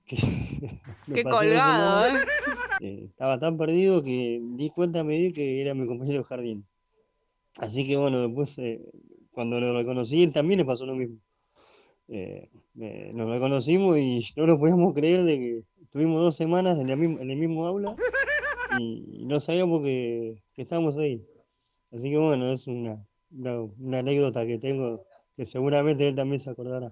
Que 0.05 0.17
Qué 1.13 1.23
colgado. 1.23 2.15
¿eh? 2.15 2.25
Eh, 2.79 3.05
estaba 3.05 3.39
tan 3.39 3.57
perdido 3.57 4.03
que 4.03 4.39
di 4.41 4.69
cuenta, 4.69 5.03
me 5.03 5.17
di 5.17 5.33
que 5.33 5.61
era 5.61 5.73
mi 5.73 5.87
compañero 5.87 6.19
de 6.19 6.25
jardín. 6.25 6.67
Así 7.57 7.87
que 7.87 7.97
bueno, 7.97 8.21
después 8.21 8.59
cuando 9.31 9.59
lo 9.59 9.75
reconocí, 9.75 10.27
también 10.27 10.59
le 10.59 10.65
pasó 10.65 10.85
lo 10.85 10.95
mismo. 10.95 11.17
Nos 12.75 13.29
reconocimos 13.29 13.97
y 13.97 14.23
no 14.35 14.45
nos 14.45 14.59
podíamos 14.59 14.93
creer 14.93 15.23
de 15.23 15.39
que 15.39 15.63
estuvimos 15.95 16.21
dos 16.21 16.35
semanas 16.35 16.77
en, 16.77 16.89
la 16.89 16.97
misma- 16.97 17.21
en 17.21 17.31
el 17.31 17.37
mismo 17.37 17.65
aula 17.65 17.95
y, 18.77 19.21
y 19.21 19.25
no 19.25 19.39
sabíamos 19.39 19.81
que, 19.81 20.43
que 20.53 20.63
estábamos 20.63 20.97
ahí. 20.97 21.25
Así 21.93 22.09
que 22.11 22.17
bueno, 22.17 22.51
es 22.51 22.67
una, 22.67 23.07
una, 23.31 23.61
una 23.79 23.99
anécdota 23.99 24.45
que 24.45 24.57
tengo 24.57 25.05
que 25.37 25.45
seguramente 25.45 26.05
él 26.09 26.13
también 26.15 26.39
se 26.41 26.49
acordará. 26.49 26.91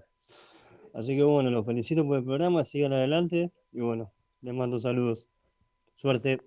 Así 0.94 1.18
que 1.18 1.24
bueno, 1.24 1.50
los 1.50 1.66
felicito 1.66 2.06
por 2.08 2.20
el 2.20 2.24
programa, 2.24 2.64
sigan 2.64 2.94
adelante 2.94 3.52
y 3.74 3.82
bueno, 3.82 4.14
les 4.42 4.54
mando 4.54 4.80
saludos. 4.80 5.28
Suerte. 5.98 6.40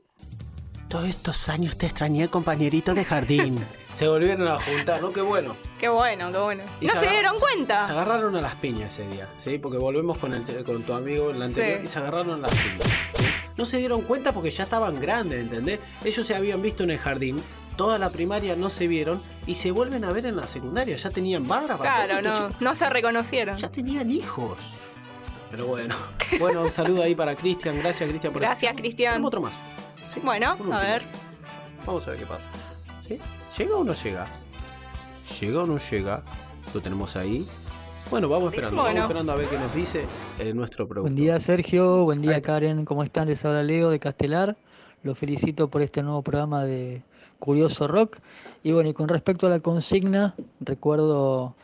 Todos 0.89 1.11
estos 1.11 1.51
años 1.51 1.77
te 1.77 1.85
extrañé, 1.85 2.29
compañerito 2.29 2.95
de 2.95 3.05
jardín. 3.05 3.57
Se 3.93 4.09
volvieron 4.09 4.49
a 4.49 4.59
juntar, 4.63 5.03
¿no? 5.03 5.13
Qué 5.13 5.21
bueno. 5.21 5.55
Qué 5.81 5.89
bueno, 5.89 6.33
qué 6.33 6.39
bueno. 6.39 6.65
Y 6.81 6.87
No 6.87 6.93
se 6.95 6.99
se 7.01 7.07
agarra- 7.07 7.13
dieron 7.13 7.35
Se 7.35 7.41
cuenta. 7.41 7.83
agarraron 7.85 8.37
a 8.37 8.41
las 8.41 8.55
piñas 8.55 8.95
ese 8.95 9.07
día, 9.09 9.29
¿sí? 9.39 9.59
Porque 9.59 9.77
volvemos 9.79 10.17
con, 10.19 10.33
el, 10.33 10.43
con 10.65 10.83
tu 10.85 10.95
amigo 10.95 11.31
en 11.31 11.39
la 11.39 11.45
anterior 11.47 11.79
Sí. 11.81 11.85
y 11.85 11.89
se 11.89 11.99
agarraron 11.99 12.33
a 12.33 12.49
las 12.49 12.51
piñas. 12.53 12.89
¿sí? 13.19 13.25
No 13.57 13.67
se 13.67 13.79
dieron 13.79 14.03
cuenta 14.03 14.33
porque 14.33 14.51
ya 14.51 14.65
estaban 14.65 15.01
grandes, 15.01 15.41
¿entendés? 15.41 15.81
Ellos 16.05 16.27
se 16.27 16.35
habían 16.35 16.63
visto 16.63 16.83
en 16.85 16.91
el 16.93 16.99
jardín, 16.99 17.43
toda 17.77 17.99
la 17.99 18.11
primaria 18.11 18.57
no 18.57 18.71
se 18.71 18.87
vieron 18.87 19.21
y 19.47 19.55
se 19.55 19.71
vuelven 19.71 20.05
a 20.05 20.13
ver 20.13 20.25
en 20.27 20.37
la 20.37 20.49
secundaria. 20.49 20.97
Ya 20.97 21.11
tenían 21.11 21.47
barba. 21.47 21.77
Claro, 21.79 22.19
estos 22.19 22.51
no, 22.53 22.57
no 22.61 22.75
se 22.75 22.89
reconocieron. 22.89 23.57
Ya 23.57 23.71
tenían 23.71 24.11
hijos. 24.11 24.59
Pero 25.51 25.67
bueno. 25.67 25.95
Bueno, 26.41 26.63
un 26.63 26.73
saludo 26.73 27.03
ahí 27.03 27.15
para 27.15 27.35
Cristian. 27.37 27.79
Gracias, 27.79 28.09
Cristian, 28.09 28.33
por 28.33 28.43
Gracias, 28.43 28.61
Tenemos 28.73 28.81
Cristian. 28.81 29.25
otro 29.25 29.41
más. 29.43 29.53
¿sí? 30.13 30.21
Bueno, 30.25 30.57
a 30.73 30.81
ver. 30.81 31.03
Vamos 31.87 32.07
a 32.09 32.11
ver 32.11 32.19
qué 32.21 32.27
pasa. 32.27 32.53
¿Sí? 33.05 33.21
¿Llega 33.59 33.77
o 33.77 33.85
no 33.85 33.93
llega? 33.95 34.27
¿Llega 35.41 35.63
o 35.63 35.67
no 35.67 35.77
llega? 35.77 36.23
Lo 36.75 36.81
tenemos 36.81 37.17
ahí. 37.17 37.47
Bueno, 38.11 38.29
vamos 38.29 38.53
esperando. 38.53 38.81
Bueno. 38.81 39.01
Vamos 39.01 39.11
esperando 39.11 39.33
a 39.33 39.37
ver 39.37 39.49
qué 39.49 39.59
nos 39.59 39.75
dice 39.75 40.05
eh, 40.39 40.55
nuestro 40.55 40.87
productor. 40.87 41.13
Buen 41.13 41.17
día 41.17 41.39
Sergio, 41.41 42.05
buen 42.05 42.23
día. 42.23 42.41
Karen, 42.41 42.85
¿cómo 42.85 43.03
están? 43.03 43.29
Les 43.29 43.45
habla 43.45 43.63
Leo 43.63 43.91
de 43.91 43.99
Castelar. 43.99 44.57
Los 45.03 45.19
felicito 45.19 45.69
por 45.69 45.83
este 45.83 46.03
nuevo 46.03 46.23
programa 46.23 46.65
de 46.65 47.03
Curioso 47.39 47.89
Rock. 47.89 48.19
Y 48.63 48.73
bueno, 48.73 48.89
y 48.89 48.95
con 48.95 49.09
respecto 49.09 49.47
a 49.47 49.51
la 49.51 49.61
consigna, 49.61 50.35
recuerdo 50.61 51.55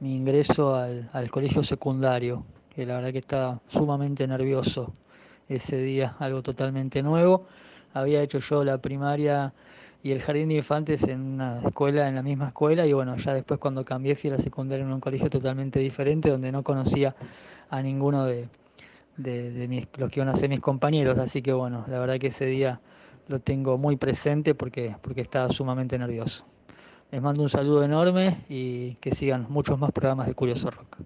mi 0.00 0.16
ingreso 0.16 0.74
al, 0.74 1.10
al 1.12 1.30
colegio 1.30 1.62
secundario, 1.62 2.44
que 2.74 2.86
la 2.86 2.96
verdad 2.96 3.12
que 3.12 3.18
estaba 3.18 3.60
sumamente 3.68 4.26
nervioso 4.26 4.92
ese 5.48 5.76
día, 5.76 6.16
algo 6.18 6.42
totalmente 6.42 7.02
nuevo. 7.02 7.46
había 7.94 8.22
hecho 8.22 8.38
yo 8.38 8.64
la 8.64 8.78
primaria 8.78 9.52
y 10.02 10.10
el 10.10 10.20
jardín 10.20 10.48
de 10.48 10.56
infantes 10.56 11.02
en 11.04 11.20
una 11.20 11.60
escuela, 11.64 12.08
en 12.08 12.16
la 12.16 12.22
misma 12.22 12.48
escuela, 12.48 12.86
y 12.86 12.92
bueno, 12.92 13.16
ya 13.16 13.34
después 13.34 13.60
cuando 13.60 13.84
cambié 13.84 14.16
fui 14.16 14.30
a 14.30 14.34
la 14.34 14.40
secundaria 14.40 14.84
en 14.84 14.92
un 14.92 15.00
colegio 15.00 15.30
totalmente 15.30 15.78
diferente, 15.78 16.30
donde 16.30 16.50
no 16.50 16.62
conocía 16.62 17.14
a 17.70 17.82
ninguno 17.82 18.24
de, 18.24 18.48
de, 19.16 19.66
mis, 19.68 19.86
los 19.96 20.10
que 20.10 20.20
iban 20.20 20.28
a 20.28 20.36
ser 20.36 20.48
mis 20.48 20.60
compañeros, 20.60 21.18
así 21.18 21.40
que 21.40 21.52
bueno, 21.52 21.84
la 21.88 22.00
verdad 22.00 22.18
que 22.18 22.28
ese 22.28 22.46
día 22.46 22.80
lo 23.28 23.38
tengo 23.38 23.78
muy 23.78 23.96
presente 23.96 24.54
porque, 24.54 24.96
porque 25.02 25.20
estaba 25.20 25.48
sumamente 25.50 25.96
nervioso. 25.98 26.44
Les 27.12 27.22
mando 27.22 27.42
un 27.42 27.48
saludo 27.48 27.84
enorme 27.84 28.44
y 28.48 28.94
que 28.94 29.14
sigan 29.14 29.46
muchos 29.50 29.78
más 29.78 29.92
programas 29.92 30.26
de 30.26 30.34
Curioso 30.34 30.70
Rock. 30.70 30.98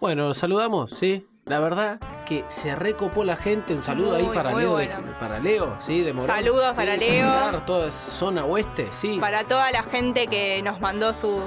Bueno, 0.00 0.32
saludamos, 0.34 0.92
¿sí? 0.92 1.26
La 1.46 1.58
verdad 1.58 2.00
que 2.40 2.44
se 2.48 2.74
recopó 2.76 3.24
la 3.24 3.36
gente. 3.36 3.74
Un 3.74 3.82
saludo 3.82 4.16
ahí 4.16 4.28
para 4.34 4.52
Leo, 4.54 4.76
de- 4.76 4.88
para 5.20 5.38
Leo, 5.38 5.76
¿sí? 5.78 6.02
De 6.02 6.12
Morón. 6.12 6.26
Saludos 6.26 6.70
Sí, 6.70 6.76
para 6.76 6.96
Leo. 6.96 7.10
Pilar, 7.32 7.66
toda 7.66 7.90
zona 7.90 8.44
oeste, 8.44 8.88
sí. 8.90 9.18
Para 9.20 9.44
toda 9.44 9.70
la 9.70 9.82
gente 9.82 10.26
que 10.26 10.62
nos 10.62 10.80
mandó 10.80 11.12
su. 11.12 11.40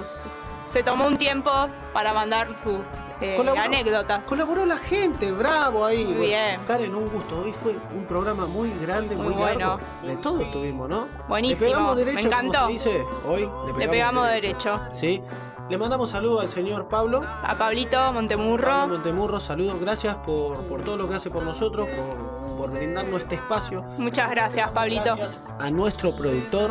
Se 0.71 0.83
tomó 0.83 1.07
un 1.07 1.17
tiempo 1.17 1.51
para 1.93 2.13
mandar 2.13 2.49
sus 2.57 2.79
eh, 3.21 3.35
Colaboró. 3.37 3.63
anécdotas. 3.63 4.23
Colaboró 4.25 4.65
la 4.65 4.77
gente, 4.77 5.31
bravo 5.31 5.85
ahí. 5.85 6.03
Muy 6.05 6.27
bien. 6.27 6.59
Karen, 6.67 6.93
un 6.93 7.07
gusto. 7.07 7.41
Hoy 7.43 7.53
fue 7.53 7.73
un 7.95 8.05
programa 8.05 8.45
muy 8.45 8.69
grande, 8.81 9.15
muy, 9.15 9.27
Muy 9.27 9.35
bueno. 9.35 9.59
largo. 9.59 9.79
De 10.05 10.15
todo 10.17 10.41
estuvimos, 10.41 10.89
¿no? 10.89 11.07
Buenísimo, 11.29 11.65
Le 11.65 11.71
pegamos 11.73 11.95
me 11.95 12.03
derecho, 12.03 12.29
como 12.29 12.41
encantó. 12.41 12.65
se 12.67 12.73
dice 12.73 13.05
hoy. 13.25 13.49
Le 13.77 13.87
pegamos 13.87 14.27
derecho. 14.27 14.79
Sí. 14.91 15.23
Le 15.69 15.77
mandamos 15.79 16.11
saludos 16.11 16.41
al 16.41 16.49
señor 16.49 16.87
Pablo. 16.87 17.23
A 17.43 17.55
Pablito 17.57 18.13
Montemurro. 18.13 18.65
Pablo 18.65 18.93
Montemurro, 18.95 19.39
saludos, 19.39 19.79
gracias 19.79 20.15
por, 20.17 20.57
por 20.67 20.81
todo 20.83 20.95
lo 20.97 21.09
que 21.09 21.15
hace 21.15 21.31
por 21.31 21.43
nosotros, 21.43 21.87
por, 21.89 22.57
por 22.57 22.71
brindarnos 22.71 23.21
este 23.23 23.35
espacio. 23.35 23.81
Muchas 23.97 24.29
gracias, 24.29 24.69
Pablito. 24.71 25.15
Gracias 25.15 25.39
a 25.59 25.71
nuestro 25.71 26.15
productor, 26.15 26.69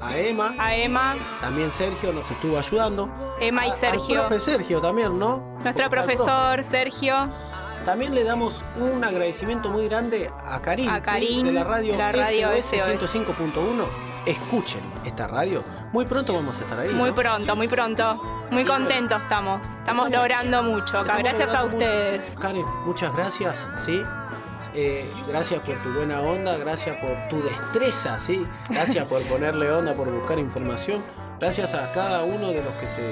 a 0.00 0.16
Emma. 0.16 0.54
A 0.58 0.74
Emma, 0.74 1.14
También 1.42 1.70
Sergio 1.72 2.10
nos 2.12 2.30
estuvo 2.30 2.56
ayudando. 2.56 3.08
Emma 3.38 3.66
y 3.66 3.70
A- 3.70 3.72
Al 3.74 3.78
Sergio. 3.78 4.20
profe 4.20 4.40
Sergio 4.40 4.80
también, 4.80 5.18
¿no? 5.18 5.42
Nuestro 5.62 5.90
profe. 5.90 6.14
profesor 6.16 6.64
Sergio. 6.64 7.28
También 7.84 8.14
le 8.14 8.24
damos 8.24 8.62
un 8.78 9.02
agradecimiento 9.04 9.68
muy 9.68 9.88
grande 9.88 10.30
a 10.46 10.62
Karim, 10.62 10.88
A 10.88 10.96
¿sí? 10.98 11.02
Karim, 11.02 11.46
de 11.48 11.52
la 11.52 11.64
radio, 11.64 11.96
la 11.98 12.12
radio 12.12 12.48
SOS. 12.62 12.86
105.1. 12.86 14.11
Escuchen 14.26 14.80
esta 15.04 15.26
radio. 15.26 15.64
Muy 15.92 16.04
pronto 16.06 16.32
vamos 16.32 16.58
a 16.58 16.62
estar 16.62 16.78
ahí. 16.78 16.90
Muy 16.90 17.10
¿no? 17.10 17.16
pronto, 17.16 17.56
muy 17.56 17.68
pronto. 17.68 18.14
Muy 18.50 18.64
contentos 18.64 19.20
estamos. 19.20 19.66
Estamos 19.66 20.10
logrando 20.10 20.62
mucho 20.62 20.98
acá. 20.98 21.18
Estamos 21.18 21.22
Gracias 21.24 21.54
a 21.54 21.64
mucho. 21.64 21.76
ustedes. 21.78 22.36
Karen, 22.40 22.64
muchas 22.86 23.14
gracias, 23.16 23.66
¿sí? 23.84 24.00
Eh, 24.74 25.10
gracias 25.28 25.60
por 25.60 25.74
tu 25.76 25.92
buena 25.92 26.20
onda, 26.20 26.56
gracias 26.56 26.96
por 26.98 27.10
tu 27.28 27.44
destreza, 27.46 28.18
¿sí? 28.20 28.44
Gracias 28.70 29.08
por 29.10 29.22
ponerle 29.28 29.70
onda, 29.70 29.94
por 29.94 30.10
buscar 30.10 30.38
información. 30.38 31.02
Gracias 31.42 31.74
a 31.74 31.90
cada 31.90 32.22
uno 32.22 32.52
de 32.52 32.62
los 32.62 32.72
que 32.74 32.86
se 32.86 33.02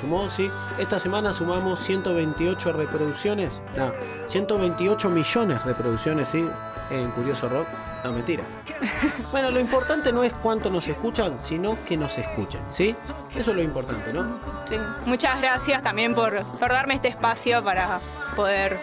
sumó, 0.00 0.30
¿sí? 0.30 0.48
Esta 0.78 1.00
semana 1.00 1.34
sumamos 1.34 1.80
128 1.80 2.72
reproducciones, 2.72 3.60
no, 3.76 3.90
128 4.28 5.10
millones 5.10 5.58
de 5.58 5.72
reproducciones, 5.72 6.28
¿sí? 6.28 6.48
En 6.92 7.10
Curioso 7.10 7.48
Rock. 7.48 7.66
No, 8.04 8.12
mentira. 8.12 8.44
Bueno, 9.32 9.50
lo 9.50 9.58
importante 9.58 10.12
no 10.12 10.22
es 10.22 10.32
cuánto 10.34 10.70
nos 10.70 10.86
escuchan, 10.86 11.38
sino 11.40 11.76
que 11.84 11.96
nos 11.96 12.16
escuchen, 12.16 12.60
¿sí? 12.68 12.94
Eso 13.34 13.50
es 13.50 13.56
lo 13.56 13.62
importante, 13.62 14.12
¿no? 14.12 14.38
Sí. 14.68 14.76
Muchas 15.06 15.40
gracias 15.40 15.82
también 15.82 16.14
por, 16.14 16.44
por 16.44 16.70
darme 16.70 16.94
este 16.94 17.08
espacio 17.08 17.60
para 17.64 17.98
poder 18.36 18.78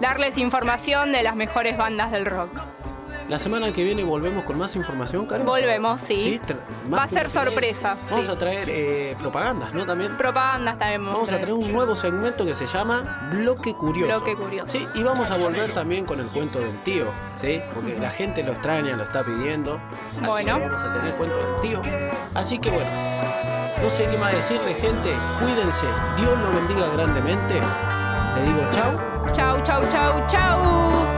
darles 0.00 0.36
información 0.36 1.12
de 1.12 1.22
las 1.22 1.36
mejores 1.36 1.76
bandas 1.76 2.10
del 2.10 2.26
rock. 2.26 2.50
La 3.28 3.38
semana 3.38 3.70
que 3.72 3.84
viene 3.84 4.02
volvemos 4.04 4.42
con 4.44 4.56
más 4.56 4.74
información, 4.74 5.26
Karen. 5.26 5.44
Volvemos, 5.44 6.00
sí. 6.00 6.16
Sí, 6.18 6.40
Va 6.90 7.02
a 7.02 7.08
ser 7.08 7.28
sorpresa. 7.28 7.96
Vamos 8.08 8.24
sí. 8.24 8.32
a 8.32 8.38
traer 8.38 8.68
eh, 8.70 9.16
propagandas, 9.18 9.74
¿no? 9.74 9.84
También. 9.84 10.16
Propagandas 10.16 10.78
también. 10.78 11.04
Vamos 11.04 11.30
a 11.30 11.36
traer 11.36 11.52
un 11.52 11.70
nuevo 11.70 11.94
segmento 11.94 12.46
que 12.46 12.54
se 12.54 12.66
llama 12.66 13.28
Bloque 13.34 13.74
Curioso. 13.74 14.06
Bloque 14.20 14.34
Curioso. 14.34 14.68
Sí, 14.72 14.86
y 14.94 15.02
vamos 15.02 15.30
a 15.30 15.36
volver 15.36 15.74
también 15.74 16.06
con 16.06 16.20
el 16.20 16.26
cuento 16.28 16.58
del 16.58 16.74
tío, 16.84 17.04
¿sí? 17.36 17.60
Porque 17.74 17.98
la 17.98 18.08
gente 18.08 18.42
lo 18.42 18.52
extraña, 18.52 18.96
lo 18.96 19.02
está 19.04 19.22
pidiendo. 19.22 19.78
Así 20.00 20.20
Bueno. 20.24 20.56
que 20.56 20.64
vamos 20.66 20.82
a 20.82 20.94
tener 20.94 21.14
cuento 21.16 21.36
del 21.36 21.60
tío. 21.60 21.82
Así 22.34 22.58
que 22.58 22.70
bueno, 22.70 22.90
no 23.82 23.90
sé 23.90 24.06
qué 24.10 24.16
más 24.16 24.32
decirle, 24.32 24.72
gente. 24.72 25.12
Cuídense. 25.42 25.84
Dios 26.16 26.30
lo 26.38 26.50
bendiga 26.50 26.88
grandemente. 26.94 27.60
Le 28.36 28.42
digo 28.42 28.66
chau. 28.70 29.32
Chau, 29.32 29.62
chau, 29.62 29.82
chau, 29.90 30.26
chau. 30.28 31.17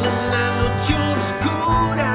Una 0.00 0.44
noche 0.60 0.94
oscura 0.94 2.09